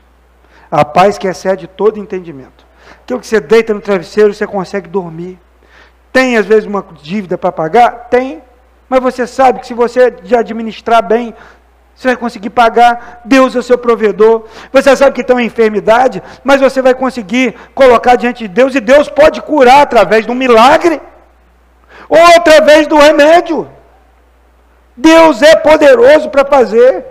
A 0.70 0.86
paz 0.86 1.18
que 1.18 1.28
excede 1.28 1.68
todo 1.68 2.00
entendimento. 2.00 2.66
Aquilo 3.04 3.20
que 3.20 3.28
você 3.28 3.40
deita 3.40 3.74
no 3.74 3.82
travesseiro, 3.82 4.34
você 4.34 4.46
consegue 4.46 4.88
dormir. 4.88 5.40
Tem 6.12 6.38
às 6.38 6.46
vezes 6.46 6.66
uma 6.66 6.86
dívida 7.02 7.38
para 7.38 7.52
pagar? 7.52 8.08
Tem. 8.10 8.42
Mas 8.88 9.02
você 9.02 9.26
sabe 9.26 9.60
que 9.60 9.68
se 9.68 9.74
você 9.74 10.14
administrar 10.38 11.02
bem, 11.02 11.34
você 11.96 12.08
vai 12.10 12.18
conseguir 12.18 12.50
pagar, 12.50 13.22
Deus 13.24 13.56
é 13.56 13.60
o 13.60 13.64
seu 13.64 13.78
provedor. 13.78 14.46
Você 14.72 14.96
sabe 14.96 15.16
que 15.16 15.24
tem 15.24 15.36
uma 15.36 15.44
enfermidade, 15.44 16.22
mas 16.44 16.60
você 16.60 16.82
vai 16.82 16.94
conseguir 16.94 17.56
colocar 17.74 18.16
diante 18.16 18.48
de 18.48 18.48
Deus 18.48 18.74
e 18.76 18.80
Deus 18.80 19.08
pode 19.08 19.42
curar 19.42 19.82
através 19.82 20.26
do 20.26 20.34
milagre 20.34 21.00
ou 22.10 22.20
através 22.36 22.88
do 22.88 22.98
remédio. 22.98 23.70
Deus 24.98 25.42
é 25.42 25.56
poderoso 25.56 26.30
para 26.30 26.46
fazer. 26.46 27.06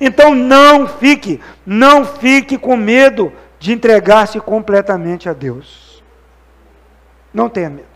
Então 0.00 0.34
não 0.34 0.88
fique, 0.88 1.40
não 1.64 2.04
fique 2.04 2.58
com 2.58 2.76
medo 2.76 3.32
de 3.58 3.72
entregar-se 3.72 4.40
completamente 4.40 5.28
a 5.28 5.32
Deus. 5.32 6.02
Não 7.32 7.48
tenha 7.48 7.70
medo. 7.70 7.86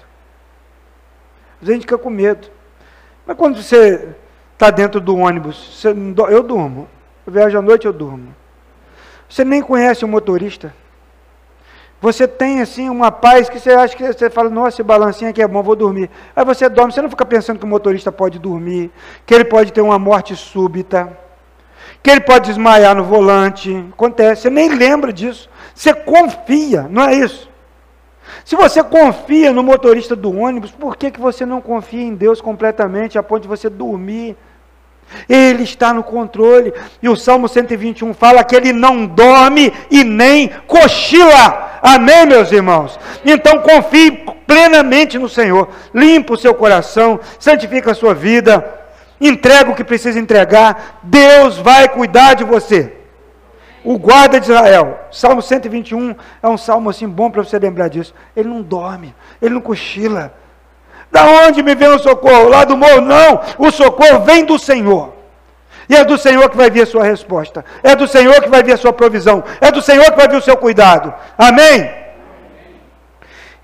A 1.61 1.65
gente 1.65 1.81
fica 1.81 1.99
com 1.99 2.11
medo. 2.11 2.49
Mas 3.27 3.37
quando 3.37 3.61
você 3.61 4.15
está 4.57 4.71
dentro 4.71 5.01
do 5.01 5.15
ônibus, 5.15 5.79
você, 5.79 5.89
eu 6.31 6.43
durmo. 6.43 6.89
Eu 7.27 7.33
viajo 7.33 7.59
à 7.59 7.63
noite, 7.63 7.87
eu 7.87 7.93
durmo. 7.93 8.35
Você 9.29 9.45
nem 9.45 9.61
conhece 9.61 10.05
o 10.05 10.09
motorista. 10.09 10.75
Você 12.01 12.27
tem 12.27 12.61
assim 12.61 12.89
uma 12.89 13.11
paz 13.11 13.49
que 13.49 13.59
você 13.59 13.71
acha 13.71 13.97
que 13.97 14.07
você 14.07 14.31
fala, 14.31 14.49
nossa, 14.49 14.77
esse 14.77 14.83
balancinho 14.83 15.31
aqui 15.31 15.43
é 15.43 15.49
bom, 15.49 15.63
vou 15.63 15.77
dormir. 15.77 16.11
Aí 16.35 16.45
você 16.45 16.69
dorme, 16.69 16.93
você 16.93 17.03
não 17.03 17.11
fica 17.11 17.25
pensando 17.25 17.59
que 17.59 17.65
o 17.65 17.69
motorista 17.69 18.11
pode 18.11 18.39
dormir, 18.39 18.91
que 19.25 19.35
ele 19.35 19.45
pode 19.45 19.73
ter 19.73 19.81
uma 19.81 19.99
morte 19.99 20.37
súbita, 20.37 21.19
que 22.03 22.11
ele 22.11 22.21
pode 22.21 22.47
desmaiar 22.49 22.95
no 22.95 23.05
volante. 23.05 23.75
Acontece, 23.93 24.43
você 24.43 24.51
nem 24.51 24.69
lembra 24.71 25.13
disso. 25.13 25.51
Você 25.75 25.93
confia, 25.93 26.87
não 26.89 27.03
é 27.03 27.15
isso? 27.15 27.51
Se 28.45 28.57
você 28.57 28.83
confia 28.83 29.53
no 29.53 29.63
motorista 29.63 30.15
do 30.15 30.35
ônibus, 30.35 30.71
por 30.71 30.97
que, 30.97 31.11
que 31.11 31.21
você 31.21 31.45
não 31.45 31.61
confia 31.61 32.03
em 32.03 32.15
Deus 32.15 32.41
completamente 32.41 33.19
a 33.19 33.23
ponto 33.23 33.43
de 33.43 33.49
você 33.49 33.69
dormir? 33.69 34.37
Ele 35.29 35.63
está 35.63 35.93
no 35.93 36.03
controle. 36.03 36.73
E 37.03 37.09
o 37.09 37.17
Salmo 37.17 37.49
121 37.49 38.15
fala 38.15 38.45
que 38.45 38.55
ele 38.55 38.73
não 38.73 39.07
dorme 39.07 39.73
e 39.91 40.05
nem 40.05 40.49
cochila. 40.67 41.79
Amém, 41.83 42.27
meus 42.27 42.51
irmãos? 42.53 42.99
Então 43.25 43.61
confie 43.61 44.25
plenamente 44.47 45.19
no 45.19 45.29
Senhor. 45.29 45.69
Limpa 45.95 46.35
o 46.35 46.39
seu 46.39 46.55
coração, 46.55 47.21
santifica 47.39 47.93
a 47.93 47.95
sua 47.95 48.15
vida, 48.15 48.65
entrega 49.21 49.71
o 49.71 49.75
que 49.75 49.85
precisa 49.85 50.19
entregar. 50.19 51.01
Deus 51.03 51.59
vai 51.59 51.89
cuidar 51.89 52.35
de 52.35 52.45
você. 52.45 52.93
O 53.85 53.99
guarda 53.99 54.41
de 54.41 54.51
Israel, 54.51 54.99
Salmo 55.13 55.41
121 55.41 56.17
é 56.43 56.49
um 56.49 56.59
salmo 56.59 56.91
assim 56.91 57.09
bom 57.09 57.31
para 57.31 57.45
você 57.45 57.57
lembrar 57.57 57.87
disso. 57.87 58.13
Ele 58.35 58.49
não 58.49 58.61
dorme, 58.61 59.15
ele 59.41 59.55
não 59.55 59.61
cochila. 59.61 60.35
Da 61.11 61.25
onde 61.25 61.63
me 61.63 61.75
vem 61.75 61.89
o 61.89 61.99
socorro? 61.99 62.49
Lá 62.49 62.65
do 62.65 62.77
morro? 62.77 63.01
Não, 63.01 63.41
o 63.59 63.71
socorro 63.71 64.21
vem 64.21 64.45
do 64.45 64.59
Senhor. 64.59 65.15
E 65.89 65.95
é 65.95 66.05
do 66.05 66.19
Senhor 66.19 66.51
que 66.51 66.57
vai 66.57 66.71
vir 66.71 66.83
a 66.83 66.87
sua 66.87 67.05
resposta. 67.05 67.65
É 67.83 67.95
do 67.95 68.09
Senhor 68.09 68.43
que 68.43 68.49
vai 68.49 68.63
vir 68.63 68.73
a 68.73 68.77
sua 68.77 68.93
provisão. 68.93 69.45
É 69.61 69.71
do 69.71 69.81
Senhor 69.81 70.05
que 70.07 70.17
vai 70.17 70.29
vir 70.29 70.37
o 70.37 70.43
seu 70.43 70.57
cuidado. 70.57 71.15
Amém? 71.39 71.91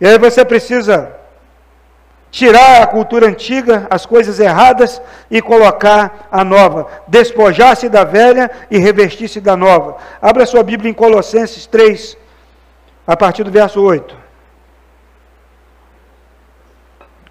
E 0.00 0.06
aí 0.06 0.18
você 0.18 0.44
precisa 0.44 1.16
tirar 2.30 2.82
a 2.82 2.86
cultura 2.86 3.26
antiga, 3.26 3.86
as 3.90 4.06
coisas 4.06 4.40
erradas 4.40 5.02
e 5.30 5.42
colocar 5.42 6.28
a 6.30 6.42
nova. 6.44 6.86
Despojar-se 7.06 7.88
da 7.88 8.04
velha 8.04 8.50
e 8.70 8.78
revestir-se 8.78 9.40
da 9.40 9.56
nova. 9.56 9.96
Abra 10.20 10.46
sua 10.46 10.62
Bíblia 10.62 10.90
em 10.90 10.94
Colossenses 10.94 11.66
3, 11.66 12.16
a 13.06 13.16
partir 13.16 13.44
do 13.44 13.50
verso 13.50 13.82
8. 13.82 14.21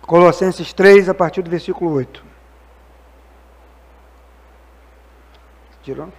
Colossenses 0.01 0.73
3, 0.73 1.09
a 1.09 1.13
partir 1.13 1.41
do 1.41 1.49
versículo 1.49 1.91
8. 1.91 2.23
Tirou? 5.83 6.09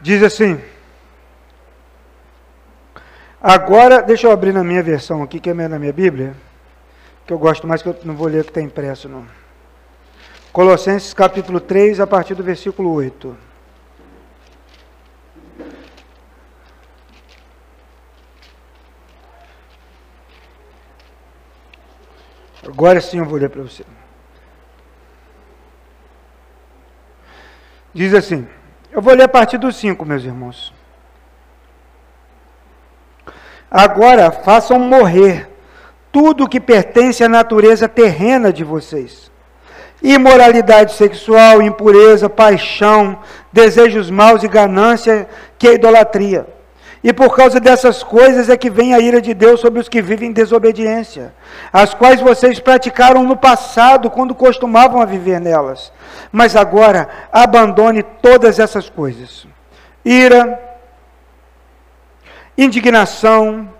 Diz 0.00 0.22
assim. 0.22 0.60
Agora, 3.40 4.02
deixa 4.02 4.26
eu 4.26 4.30
abrir 4.30 4.52
na 4.52 4.64
minha 4.64 4.82
versão 4.82 5.22
aqui, 5.22 5.38
que 5.40 5.50
é 5.50 5.54
na 5.54 5.78
minha 5.78 5.92
Bíblia, 5.92 6.34
que 7.26 7.32
eu 7.32 7.38
gosto 7.38 7.66
mais, 7.66 7.82
que 7.82 7.88
eu 7.88 7.96
não 8.04 8.14
vou 8.14 8.28
ler 8.28 8.40
o 8.40 8.44
que 8.44 8.50
está 8.50 8.60
impresso, 8.60 9.08
não. 9.08 9.26
Colossenses 10.52 11.12
capítulo 11.12 11.60
3, 11.60 12.00
a 12.00 12.06
partir 12.06 12.34
do 12.34 12.42
versículo 12.42 12.92
8. 12.92 13.45
Agora 22.66 23.00
sim 23.00 23.18
eu 23.18 23.24
vou 23.24 23.38
ler 23.38 23.48
para 23.48 23.62
você. 23.62 23.84
Diz 27.94 28.12
assim: 28.12 28.46
Eu 28.90 29.00
vou 29.00 29.14
ler 29.14 29.24
a 29.24 29.28
partir 29.28 29.56
do 29.56 29.72
5, 29.72 30.04
meus 30.04 30.24
irmãos. 30.24 30.74
Agora 33.70 34.30
façam 34.30 34.78
morrer 34.78 35.48
tudo 36.10 36.48
que 36.48 36.60
pertence 36.60 37.22
à 37.22 37.28
natureza 37.28 37.88
terrena 37.88 38.52
de 38.52 38.64
vocês: 38.64 39.30
imoralidade 40.02 40.94
sexual, 40.94 41.62
impureza, 41.62 42.28
paixão, 42.28 43.18
desejos 43.52 44.10
maus 44.10 44.42
e 44.42 44.48
ganância, 44.48 45.28
que 45.58 45.68
é 45.68 45.74
idolatria. 45.74 46.55
E 47.06 47.12
por 47.12 47.36
causa 47.36 47.60
dessas 47.60 48.02
coisas 48.02 48.48
é 48.48 48.56
que 48.56 48.68
vem 48.68 48.92
a 48.92 48.98
ira 48.98 49.20
de 49.20 49.32
Deus 49.32 49.60
sobre 49.60 49.78
os 49.78 49.88
que 49.88 50.02
vivem 50.02 50.30
em 50.30 50.32
desobediência, 50.32 51.32
as 51.72 51.94
quais 51.94 52.20
vocês 52.20 52.58
praticaram 52.58 53.22
no 53.22 53.36
passado, 53.36 54.10
quando 54.10 54.34
costumavam 54.34 55.00
a 55.00 55.04
viver 55.04 55.40
nelas. 55.40 55.92
Mas 56.32 56.56
agora 56.56 57.08
abandone 57.32 58.02
todas 58.02 58.58
essas 58.58 58.90
coisas: 58.90 59.46
ira, 60.04 60.60
indignação, 62.58 63.70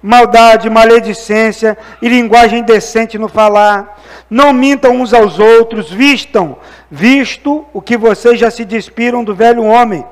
maldade, 0.00 0.70
maledicência 0.70 1.76
e 2.00 2.08
linguagem 2.08 2.60
indecente 2.60 3.18
no 3.18 3.26
falar. 3.26 4.00
Não 4.30 4.52
mintam 4.52 4.92
uns 4.92 5.12
aos 5.12 5.40
outros, 5.40 5.90
vistam, 5.90 6.56
visto 6.88 7.66
o 7.72 7.82
que 7.82 7.96
vocês 7.96 8.38
já 8.38 8.48
se 8.48 8.64
despiram 8.64 9.24
do 9.24 9.34
velho 9.34 9.64
homem 9.64 10.06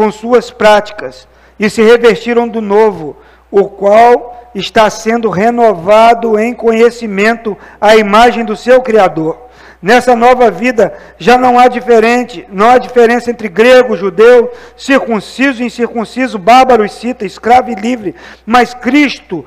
com 0.00 0.10
suas 0.10 0.50
práticas 0.50 1.28
e 1.58 1.68
se 1.68 1.82
revestiram 1.82 2.48
do 2.48 2.62
novo, 2.62 3.18
o 3.50 3.68
qual 3.68 4.48
está 4.54 4.88
sendo 4.88 5.28
renovado 5.28 6.38
em 6.38 6.54
conhecimento 6.54 7.54
à 7.78 7.96
imagem 7.96 8.42
do 8.42 8.56
seu 8.56 8.80
Criador. 8.80 9.36
Nessa 9.82 10.16
nova 10.16 10.50
vida 10.50 10.94
já 11.18 11.36
não 11.36 11.58
há 11.58 11.68
diferente, 11.68 12.46
não 12.50 12.70
há 12.70 12.78
diferença 12.78 13.30
entre 13.30 13.46
grego, 13.46 13.94
judeu, 13.94 14.50
circunciso 14.74 15.62
e 15.62 15.66
incircunciso, 15.66 16.38
bárbaro 16.38 16.82
e 16.82 16.88
cita, 16.88 17.26
escravo 17.26 17.70
e 17.70 17.74
livre, 17.74 18.14
mas 18.46 18.72
Cristo 18.72 19.44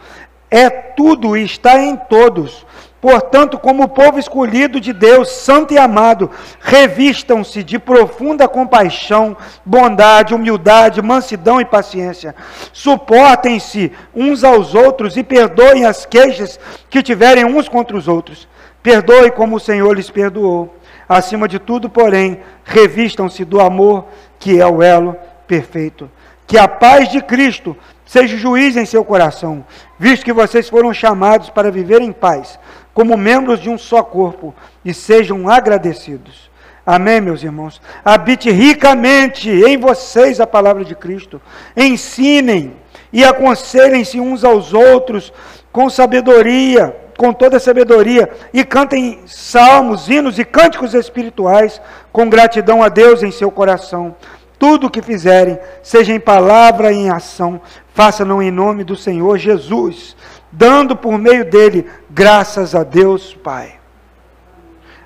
é 0.52 0.70
tudo 0.70 1.36
e 1.36 1.44
está 1.44 1.80
em 1.80 1.96
todos. 1.96 2.64
Portanto, 3.04 3.60
como 3.60 3.90
povo 3.90 4.18
escolhido 4.18 4.80
de 4.80 4.94
Deus, 4.94 5.28
santo 5.30 5.74
e 5.74 5.78
amado, 5.78 6.32
revistam-se 6.62 7.62
de 7.62 7.78
profunda 7.78 8.48
compaixão, 8.48 9.36
bondade, 9.66 10.34
humildade, 10.34 11.02
mansidão 11.02 11.60
e 11.60 11.66
paciência. 11.66 12.34
Suportem-se 12.72 13.92
uns 14.16 14.46
aos 14.46 14.74
outros 14.74 15.18
e 15.18 15.24
perdoem 15.24 15.84
as 15.84 16.06
queixas 16.06 16.58
que 16.90 17.04
tiverem 17.04 17.44
uns 17.44 17.68
contra 17.68 17.98
os 17.98 18.08
outros. 18.08 18.48
Perdoe 18.82 19.32
como 19.32 19.58
o 19.58 19.60
Senhor 19.60 19.92
lhes 19.94 20.10
perdoou. 20.10 20.74
Acima 21.08 21.46
de 21.46 21.60
tudo, 21.60 21.90
porém, 21.90 22.40
revistam-se 22.64 23.44
do 23.44 23.60
amor, 23.60 24.06
que 24.40 24.62
é 24.62 24.66
o 24.66 24.82
elo 24.82 25.18
perfeito. 25.46 26.10
Que 26.48 26.58
a 26.58 26.70
paz 26.70 27.10
de 27.10 27.22
Cristo 27.22 27.76
seja 28.06 28.38
juiz 28.38 28.78
em 28.78 28.86
seu 28.86 29.04
coração, 29.04 29.66
visto 30.00 30.24
que 30.24 30.32
vocês 30.32 30.70
foram 30.70 30.94
chamados 30.94 31.50
para 31.50 31.70
viver 31.70 32.02
em 32.02 32.14
paz 32.14 32.58
como 32.94 33.18
membros 33.18 33.60
de 33.60 33.70
um 33.70 33.78
só 33.78 34.04
corpo 34.04 34.54
e 34.86 34.94
sejam 34.94 35.50
agradecidos. 35.50 36.52
Amém, 36.86 37.22
meus 37.22 37.42
irmãos? 37.42 37.82
Habite 38.04 38.52
ricamente 38.52 39.50
em 39.50 39.78
vocês 39.78 40.40
a 40.40 40.46
palavra 40.46 40.84
de 40.84 40.94
Cristo. 40.94 41.42
Ensinem 41.76 42.74
e 43.12 43.24
aconselhem-se 43.24 44.20
uns 44.20 44.44
aos 44.44 44.74
outros 44.74 45.32
com 45.72 45.90
sabedoria, 45.90 46.96
com 47.18 47.32
toda 47.32 47.60
sabedoria, 47.60 48.30
e 48.54 48.66
cantem 48.66 49.22
salmos, 49.26 50.10
hinos 50.10 50.38
e 50.38 50.44
cânticos 50.44 50.94
espirituais 50.94 51.82
com 52.12 52.30
gratidão 52.30 52.84
a 52.84 52.90
Deus 52.90 53.24
em 53.24 53.32
seu 53.32 53.50
coração. 53.50 54.16
Tudo 54.60 54.88
o 54.88 54.90
que 54.90 55.02
fizerem, 55.02 55.58
seja 55.82 56.14
em 56.14 56.20
palavra 56.20 56.92
e 56.92 56.98
em 56.98 57.10
ação, 57.10 57.62
façam-no 57.94 58.42
em 58.42 58.52
nome 58.52 58.84
do 58.84 58.96
Senhor 58.96 59.38
Jesus 59.38 60.16
dando 60.54 60.96
por 60.96 61.18
meio 61.18 61.44
dele 61.44 61.90
graças 62.10 62.76
a 62.76 62.84
Deus 62.84 63.34
Pai. 63.34 63.80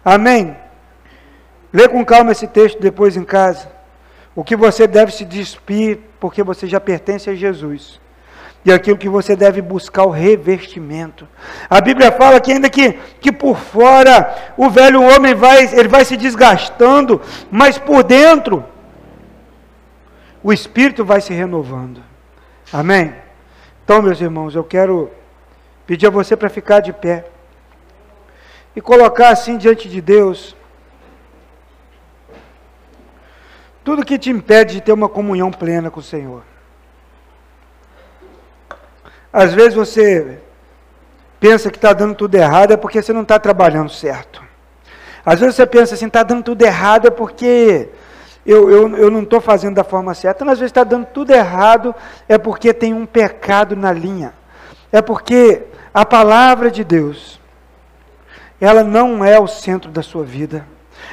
Amém? 0.04 0.56
Lê 1.72 1.88
com 1.88 2.04
calma 2.06 2.32
esse 2.32 2.48
texto 2.48 2.80
depois 2.80 3.16
em 3.16 3.24
casa. 3.24 3.70
O 4.36 4.44
que 4.44 4.56
você 4.56 4.86
deve 4.86 5.12
se 5.12 5.26
despir, 5.26 6.00
porque 6.20 6.44
você 6.44 6.68
já 6.68 6.80
pertence 6.80 7.30
a 7.30 7.36
Jesus. 7.36 8.00
E 8.64 8.72
aquilo 8.72 8.98
que 8.98 9.10
você 9.10 9.36
deve 9.36 9.62
buscar 9.62 10.04
o 10.04 10.10
revestimento. 10.10 11.28
A 11.70 11.80
Bíblia 11.80 12.12
fala 12.12 12.40
que 12.40 12.52
ainda 12.52 12.70
que, 12.70 12.94
que 13.22 13.32
por 13.32 13.58
fora 13.58 14.54
o 14.58 14.70
velho 14.70 15.02
homem 15.02 15.34
vai, 15.34 15.64
ele 15.74 15.88
vai 15.88 16.04
se 16.04 16.18
desgastando, 16.18 17.22
mas 17.50 17.78
por 17.78 18.04
dentro 18.04 18.66
o 20.44 20.52
espírito 20.52 21.06
vai 21.06 21.22
se 21.22 21.34
renovando. 21.34 22.04
Amém? 22.72 23.16
Então, 23.84 24.02
meus 24.02 24.20
irmãos, 24.20 24.54
eu 24.54 24.64
quero 24.64 25.10
pedir 25.88 26.06
a 26.06 26.12
você 26.12 26.36
para 26.36 26.50
ficar 26.50 26.82
de 26.82 26.92
pé 26.92 27.26
e 28.76 28.82
colocar 28.82 29.30
assim 29.30 29.58
diante 29.58 29.88
de 29.88 30.02
Deus 30.02 30.56
tudo 33.84 34.06
que 34.06 34.20
te 34.20 34.30
impede 34.30 34.76
de 34.76 34.82
ter 34.82 34.92
uma 34.92 35.08
comunhão 35.08 35.50
plena 35.50 35.90
com 35.90 36.02
o 36.02 36.04
Senhor. 36.04 36.44
Às 39.32 39.54
vezes 39.54 39.74
você 39.74 40.40
pensa 41.40 41.72
que 41.72 41.78
está 41.78 41.94
dando 41.94 42.14
tudo 42.14 42.36
errado 42.36 42.74
é 42.74 42.78
porque 42.78 43.02
você 43.02 43.14
não 43.14 43.22
está 43.22 43.40
trabalhando 43.40 43.90
certo. 43.90 44.44
Às 45.26 45.40
vezes 45.40 45.56
você 45.56 45.66
pensa 45.66 45.96
assim, 45.96 46.08
está 46.08 46.22
dando 46.22 46.44
tudo 46.44 46.62
errado 46.64 47.08
é 47.08 47.10
porque 47.10 47.88
eu, 48.46 48.70
eu, 48.70 48.98
eu 48.98 49.10
não 49.10 49.24
estou 49.24 49.40
fazendo 49.40 49.76
da 49.76 49.86
forma 49.86 50.14
certa. 50.14 50.44
Mas 50.44 50.54
às 50.54 50.60
vezes 50.60 50.72
está 50.72 50.84
dando 50.84 51.06
tudo 51.06 51.32
errado 51.32 51.96
é 52.28 52.38
porque 52.38 52.74
tem 52.74 52.94
um 52.94 53.06
pecado 53.06 53.74
na 53.74 53.94
linha. 53.94 54.34
É 54.92 55.02
porque 55.02 55.64
a 55.98 56.06
palavra 56.06 56.70
de 56.70 56.84
Deus, 56.84 57.42
ela 58.62 58.84
não 58.84 59.26
é 59.26 59.40
o 59.40 59.48
centro 59.48 59.90
da 59.90 60.04
sua 60.04 60.24
vida. 60.24 60.64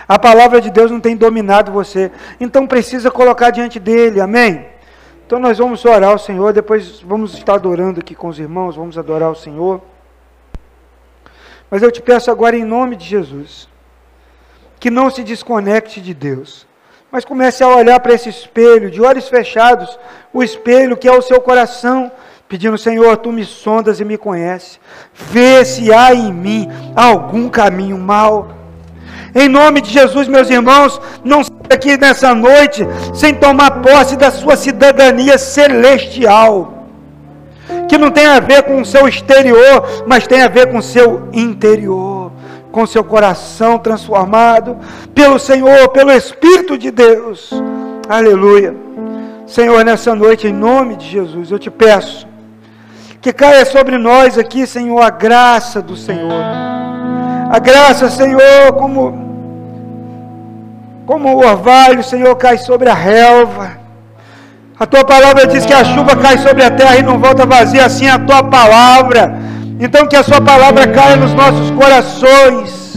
A 0.07 0.19
palavra 0.19 0.61
de 0.61 0.71
Deus 0.71 0.91
não 0.91 1.01
tem 1.01 1.17
dominado 1.17 1.73
você. 1.73 2.13
Então 2.39 2.67
precisa 2.67 3.11
colocar 3.11 3.49
diante 3.49 3.81
dele, 3.81 4.21
amém? 4.21 4.67
Então 5.27 5.39
nós 5.39 5.57
vamos 5.57 5.83
orar 5.87 6.11
ao 6.11 6.19
Senhor, 6.19 6.53
depois 6.53 7.01
vamos 7.01 7.33
estar 7.33 7.55
adorando 7.55 8.01
aqui 8.01 8.15
com 8.15 8.29
os 8.29 8.39
irmãos, 8.39 8.77
vamos 8.77 8.99
adorar 8.99 9.31
o 9.31 9.35
Senhor. 9.35 9.81
Mas 11.71 11.83
eu 11.83 11.91
te 11.91 12.03
peço 12.03 12.31
agora 12.31 12.55
em 12.55 12.63
nome 12.63 12.95
de 12.95 13.07
Jesus, 13.07 13.67
que 14.79 14.91
não 14.91 15.11
se 15.11 15.25
desconecte 15.25 15.99
de 15.99 16.13
Deus, 16.13 16.67
mas 17.11 17.25
comece 17.25 17.65
a 17.65 17.69
olhar 17.69 17.99
para 18.01 18.13
esse 18.13 18.29
espelho, 18.29 18.91
de 18.91 19.01
olhos 19.01 19.31
fechados, 19.31 19.99
o 20.31 20.43
espelho 20.43 20.95
que 20.95 21.09
é 21.09 21.13
o 21.13 21.23
seu 21.23 21.41
coração, 21.41 22.13
pedindo, 22.55 22.79
Senhor, 22.79 23.17
tu 23.17 23.33
me 23.33 23.45
sondas 23.45 23.99
e 23.99 24.05
me 24.05 24.17
conheces, 24.17 24.79
vê 25.13 25.65
se 25.65 25.93
há 25.93 26.15
em 26.15 26.33
mim 26.33 26.69
algum 26.95 27.49
caminho 27.49 27.99
mau 27.99 28.49
Em 29.35 29.49
nome 29.49 29.81
de 29.81 29.91
Jesus, 29.91 30.29
meus 30.29 30.49
irmãos, 30.49 31.01
não 31.25 31.43
saia 31.43 31.73
aqui 31.73 31.97
nessa 31.97 32.33
noite 32.33 32.87
sem 33.13 33.35
tomar 33.35 33.83
posse 33.83 34.17
da 34.17 34.31
sua 34.31 34.57
cidadania 34.57 35.37
celestial, 35.37 36.87
que 37.89 37.99
não 37.99 38.13
tem 38.13 38.27
a 38.27 38.39
ver 38.39 38.63
com 38.63 38.81
o 38.81 38.85
seu 38.85 39.09
exterior, 39.09 40.05
mas 40.07 40.29
tem 40.29 40.41
a 40.41 40.47
ver 40.47 40.71
com 40.71 40.79
o 40.79 40.83
seu 40.83 41.29
interior, 41.33 42.31
com 42.71 42.87
seu 42.87 43.03
coração 43.03 43.81
transformado 43.81 44.77
pelo 45.13 45.41
Senhor, 45.41 45.89
pelo 45.89 46.13
Espírito 46.13 46.79
de 46.79 46.93
Deus. 46.93 47.51
Aleluia. 48.09 48.73
Senhor, 49.45 49.85
nessa 49.85 50.15
noite, 50.15 50.47
em 50.47 50.53
nome 50.53 50.95
de 50.95 51.09
Jesus, 51.09 51.51
eu 51.51 51.59
te 51.59 51.69
peço 51.69 52.33
que 53.25 53.33
caia 53.33 53.65
sobre 53.65 53.97
nós 53.97 54.37
aqui, 54.37 54.67
Senhor, 54.67 55.01
a 55.01 55.09
graça 55.09 55.81
do 55.81 55.97
Senhor. 55.97 56.45
A 57.51 57.59
graça, 57.59 58.11
Senhor, 58.11 58.75
como 58.77 59.25
como 61.07 61.29
o 61.31 61.39
orvalho, 61.39 62.05
Senhor, 62.05 62.37
cai 62.37 62.59
sobre 62.59 62.91
a 62.91 62.93
relva. 62.93 63.79
A 64.79 64.85
tua 64.85 65.05
palavra 65.07 65.47
diz 65.47 65.65
que 65.65 65.73
a 65.73 65.83
chuva 65.83 66.15
cai 66.17 66.37
sobre 66.37 66.65
a 66.65 66.71
terra 66.71 66.99
e 66.99 67.03
não 67.03 67.19
volta 67.19 67.47
vazia, 67.47 67.87
assim 67.87 68.07
é 68.07 68.11
a 68.11 68.19
tua 68.19 68.43
palavra. 68.43 69.35
Então 69.81 70.07
que 70.07 70.17
a 70.17 70.23
sua 70.23 70.43
palavra 70.43 70.87
caia 70.87 71.17
nos 71.17 71.33
nossos 71.33 71.71
corações 71.71 72.95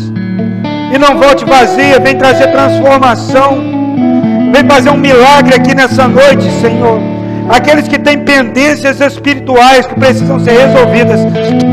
e 0.93 0.97
não 0.99 1.17
volte 1.17 1.45
vazia, 1.45 2.01
vem 2.01 2.17
trazer 2.17 2.51
transformação. 2.51 3.63
Vem 4.53 4.67
fazer 4.67 4.89
um 4.89 4.97
milagre 4.97 5.55
aqui 5.55 5.73
nessa 5.73 6.05
noite, 6.05 6.43
Senhor. 6.59 7.16
Aqueles 7.49 7.87
que 7.87 7.97
têm 7.97 8.19
pendências 8.19 8.99
espirituais 8.99 9.85
que 9.85 9.95
precisam 9.95 10.39
ser 10.39 10.51
resolvidas, 10.51 11.19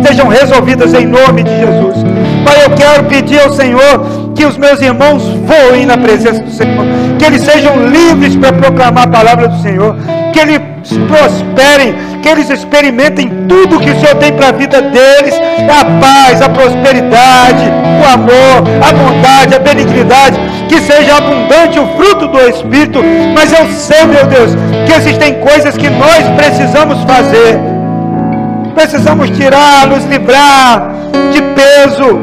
sejam 0.07 0.29
resolvidas 0.29 0.95
em 0.95 1.07
nome 1.07 1.43
de 1.43 1.51
Jesus. 1.51 1.97
Pai, 2.45 2.65
eu 2.65 2.71
quero 2.71 3.05
pedir 3.05 3.41
ao 3.41 3.53
Senhor 3.53 4.33
que 4.35 4.45
os 4.45 4.57
meus 4.57 4.81
irmãos 4.81 5.23
voem 5.23 5.87
na 5.87 5.97
presença 5.97 6.43
do 6.43 6.51
Senhor, 6.51 6.85
que 7.19 7.25
eles 7.25 7.43
sejam 7.43 7.89
livres 7.89 8.37
para 8.37 8.53
proclamar 8.53 9.05
a 9.05 9.11
palavra 9.11 9.49
do 9.49 9.63
Senhor, 9.63 9.97
que 10.33 10.41
eles 10.41 10.59
prosperem, 11.07 11.95
que 12.23 12.29
eles 12.29 12.51
experimentem 12.51 13.29
tudo 13.49 13.81
que 13.81 13.91
o 13.91 14.01
Senhor 14.01 14.15
tem 14.17 14.33
para 14.33 14.49
a 14.49 14.53
vida 14.53 14.81
deles: 14.83 15.35
a 15.69 15.85
paz, 16.01 16.43
a 16.43 16.49
prosperidade, 16.49 17.65
o 18.01 18.13
amor, 18.13 18.65
a 18.83 18.93
bondade, 18.93 19.55
a 19.55 19.59
benignidade, 19.59 20.39
que 20.69 20.81
seja 20.81 21.17
abundante 21.17 21.79
o 21.79 21.87
fruto 21.97 22.29
do 22.29 22.41
Espírito. 22.49 23.01
Mas 23.35 23.53
eu 23.53 23.67
sei, 23.73 24.05
meu 24.05 24.27
Deus, 24.27 24.53
que 24.87 24.93
existem 24.93 25.35
coisas 25.35 25.77
que 25.77 25.91
nós 25.91 26.25
precisamos 26.37 27.03
fazer. 27.05 27.59
Precisamos 28.75 29.31
tirar, 29.31 29.87
nos 29.87 30.05
livrar 30.05 30.91
de 31.33 31.41
peso, 31.41 32.21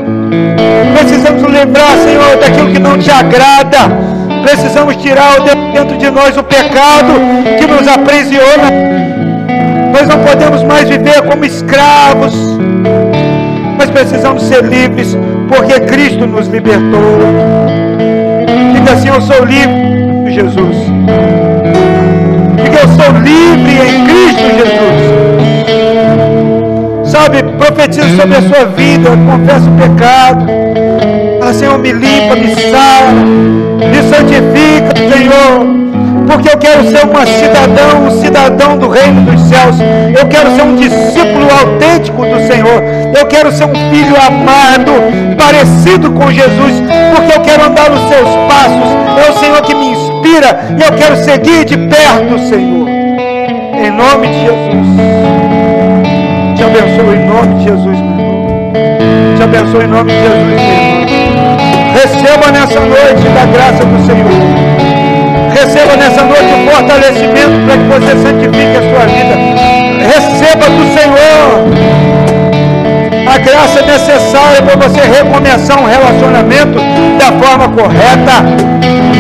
Precisamos 0.94 1.44
lembrar, 1.44 1.98
Senhor, 2.04 2.38
daquilo 2.38 2.72
que 2.72 2.80
não 2.80 2.98
te 2.98 3.10
agrada. 3.12 4.12
Precisamos 4.42 4.96
tirar 4.98 5.40
dentro 5.74 5.98
de 5.98 6.10
nós 6.10 6.36
o 6.38 6.44
pecado 6.44 7.14
que 7.60 7.66
nos 7.66 7.88
aprisiona. 7.88 8.72
Nós 9.94 10.08
não 10.08 10.20
podemos 10.20 10.64
mais 10.64 10.90
viver 10.90 11.22
como 11.24 11.46
escravos. 11.46 12.34
Mas 13.78 13.90
precisamos 13.90 14.44
ser 14.44 14.64
livres 14.64 15.18
porque 15.48 15.80
Cristo 15.82 16.26
nos 16.26 16.48
libertou. 16.48 17.20
Diga 18.74 18.94
assim: 18.94 19.10
Eu 19.10 19.22
sou 19.22 19.44
livre, 19.44 20.32
Jesus. 20.32 20.78
Diga: 22.64 22.80
Eu 22.82 22.88
sou 22.90 23.12
livre 23.22 23.74
em 23.88 24.06
Cristo 24.06 24.44
Jesus. 24.58 25.22
Sabe, 27.12 27.44
profetiza 27.44 28.08
sobre 28.16 28.38
a 28.38 28.42
sua 28.42 28.66
vida, 28.68 29.10
confessa 29.30 29.70
o 29.70 29.74
pecado. 29.76 30.46
Senhor, 31.54 31.78
me 31.78 31.92
limpa, 31.92 32.36
me 32.36 32.56
sara, 32.56 33.12
me 33.12 34.02
santifica, 34.10 34.96
Senhor. 34.96 35.82
Porque 36.28 36.50
eu 36.50 36.58
quero 36.58 36.90
ser 36.90 37.06
uma 37.06 37.26
cidadão, 37.26 38.06
um 38.08 38.22
cidadão 38.22 38.78
do 38.78 38.90
reino 38.90 39.22
dos 39.22 39.42
céus. 39.42 39.76
Eu 40.18 40.28
quero 40.28 40.56
ser 40.56 40.62
um 40.62 40.76
discípulo 40.76 41.48
autêntico 41.60 42.26
do 42.26 42.48
Senhor. 42.48 42.84
Eu 43.18 43.26
quero 43.26 43.52
ser 43.52 43.66
um 43.66 43.76
filho 43.92 44.16
amado, 44.16 44.92
parecido 45.38 46.12
com 46.12 46.32
Jesus, 46.32 46.82
porque 47.16 47.34
eu 47.38 47.42
quero 47.42 47.66
andar 47.66 47.90
nos 47.90 48.08
seus 48.08 48.30
passos. 48.48 49.26
É 49.26 49.30
o 49.30 49.40
Senhor 49.40 49.62
que 49.62 49.76
me 49.76 49.92
inspira 49.92 50.60
e 50.78 50.84
eu 50.84 50.94
quero 50.98 51.18
seguir 51.18 51.66
de 51.66 51.78
perto, 51.78 52.40
Senhor. 52.48 52.88
Em 52.88 53.92
nome 53.92 54.28
de 54.28 54.42
Jesus 54.46 55.32
te 56.62 56.66
abençoe 56.66 57.16
em 57.16 57.26
nome 57.26 57.56
de 57.56 57.64
Jesus, 57.64 58.00
meu 58.00 58.20
irmão. 58.20 58.74
Te 59.36 59.44
abençoe 59.44 59.84
em 59.84 59.88
nome 59.88 60.12
de 60.12 60.20
Jesus, 60.20 60.46
meu 60.46 60.60
irmão. 60.60 60.81
Receba 62.02 62.52
nessa 62.52 62.80
noite 62.80 63.30
da 63.30 63.46
graça 63.46 63.86
do 63.86 64.04
Senhor. 64.08 64.26
Receba 65.54 65.96
nessa 65.98 66.24
noite 66.24 66.50
o 66.52 66.72
fortalecimento 66.72 67.62
para 67.64 67.78
que 67.78 67.84
você 67.94 68.18
santifique 68.18 68.76
a 68.76 68.82
sua 68.90 69.06
vida. 69.06 69.36
Receba 70.02 70.66
do 70.66 70.84
Senhor 70.98 72.02
a 73.28 73.38
graça 73.38 73.82
necessária 73.84 74.64
para 74.64 74.76
você 74.78 75.02
recomeçar 75.02 75.80
um 75.80 75.86
relacionamento 75.86 76.80
da 77.20 77.32
forma 77.38 77.70
correta. 77.70 78.50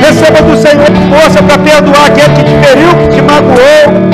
Receba 0.03 0.41
do 0.41 0.57
Senhor 0.57 0.89
força 1.13 1.43
para 1.43 1.59
perdoar 1.59 2.07
aquele 2.07 2.33
que 2.33 2.43
te 2.45 2.55
feriu, 2.65 2.89
que 2.97 3.15
te 3.15 3.21
magoou. 3.21 4.09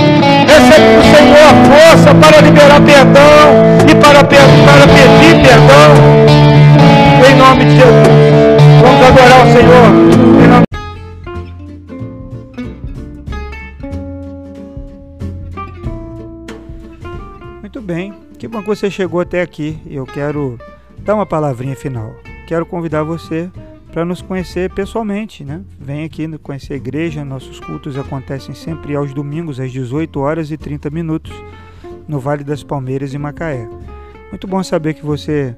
Recebe 0.45 0.87
do 0.91 1.03
Senhor 1.15 1.55
força 1.71 2.13
para 2.13 2.41
liberar 2.41 2.81
perdão 2.81 3.63
e 3.89 3.95
para, 3.95 4.25
para 4.25 4.87
pedir 4.91 5.41
perdão. 5.41 6.27
Em 7.29 7.35
nome 7.35 7.63
de 7.63 7.75
Jesus. 7.77 8.16
Adorar 9.07 9.47
o 9.47 9.51
Senhor. 9.53 9.87
Muito 17.61 17.81
bem, 17.81 18.13
que 18.37 18.49
bom 18.49 18.59
que 18.61 18.67
você 18.67 18.91
chegou 18.91 19.21
até 19.21 19.41
aqui. 19.41 19.79
Eu 19.89 20.05
quero 20.05 20.59
dar 20.99 21.15
uma 21.15 21.25
palavrinha 21.25 21.73
final. 21.73 22.15
Quero 22.47 22.65
convidar 22.65 23.03
você 23.03 23.49
para 23.93 24.03
nos 24.03 24.21
conhecer 24.21 24.73
pessoalmente, 24.73 25.45
né? 25.45 25.61
Vem 25.79 26.03
aqui 26.03 26.27
conhecer 26.39 26.73
a 26.73 26.77
igreja, 26.77 27.23
nossos 27.23 27.61
cultos 27.61 27.97
acontecem 27.97 28.53
sempre 28.53 28.93
aos 28.93 29.13
domingos 29.13 29.57
às 29.57 29.71
18 29.71 30.19
horas 30.19 30.51
e 30.51 30.57
30 30.57 30.89
minutos 30.89 31.31
no 32.05 32.19
Vale 32.19 32.43
das 32.43 32.61
Palmeiras 32.61 33.13
em 33.13 33.17
Macaé. 33.17 33.69
Muito 34.31 34.45
bom 34.47 34.61
saber 34.63 34.95
que 34.95 35.05
você 35.05 35.55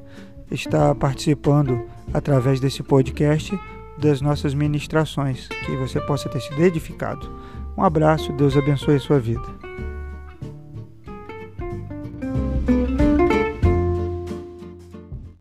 está 0.52 0.94
participando 0.94 1.82
através 2.14 2.60
desse 2.60 2.84
podcast 2.84 3.58
das 3.98 4.22
nossas 4.22 4.54
ministrações, 4.54 5.48
que 5.48 5.76
você 5.76 6.00
possa 6.00 6.30
ter 6.30 6.40
sido 6.40 6.62
edificado. 6.62 7.30
Um 7.78 7.84
abraço, 7.84 8.32
Deus 8.34 8.56
abençoe 8.56 8.96
a 8.96 9.00
sua 9.00 9.20
vida. 9.20 9.69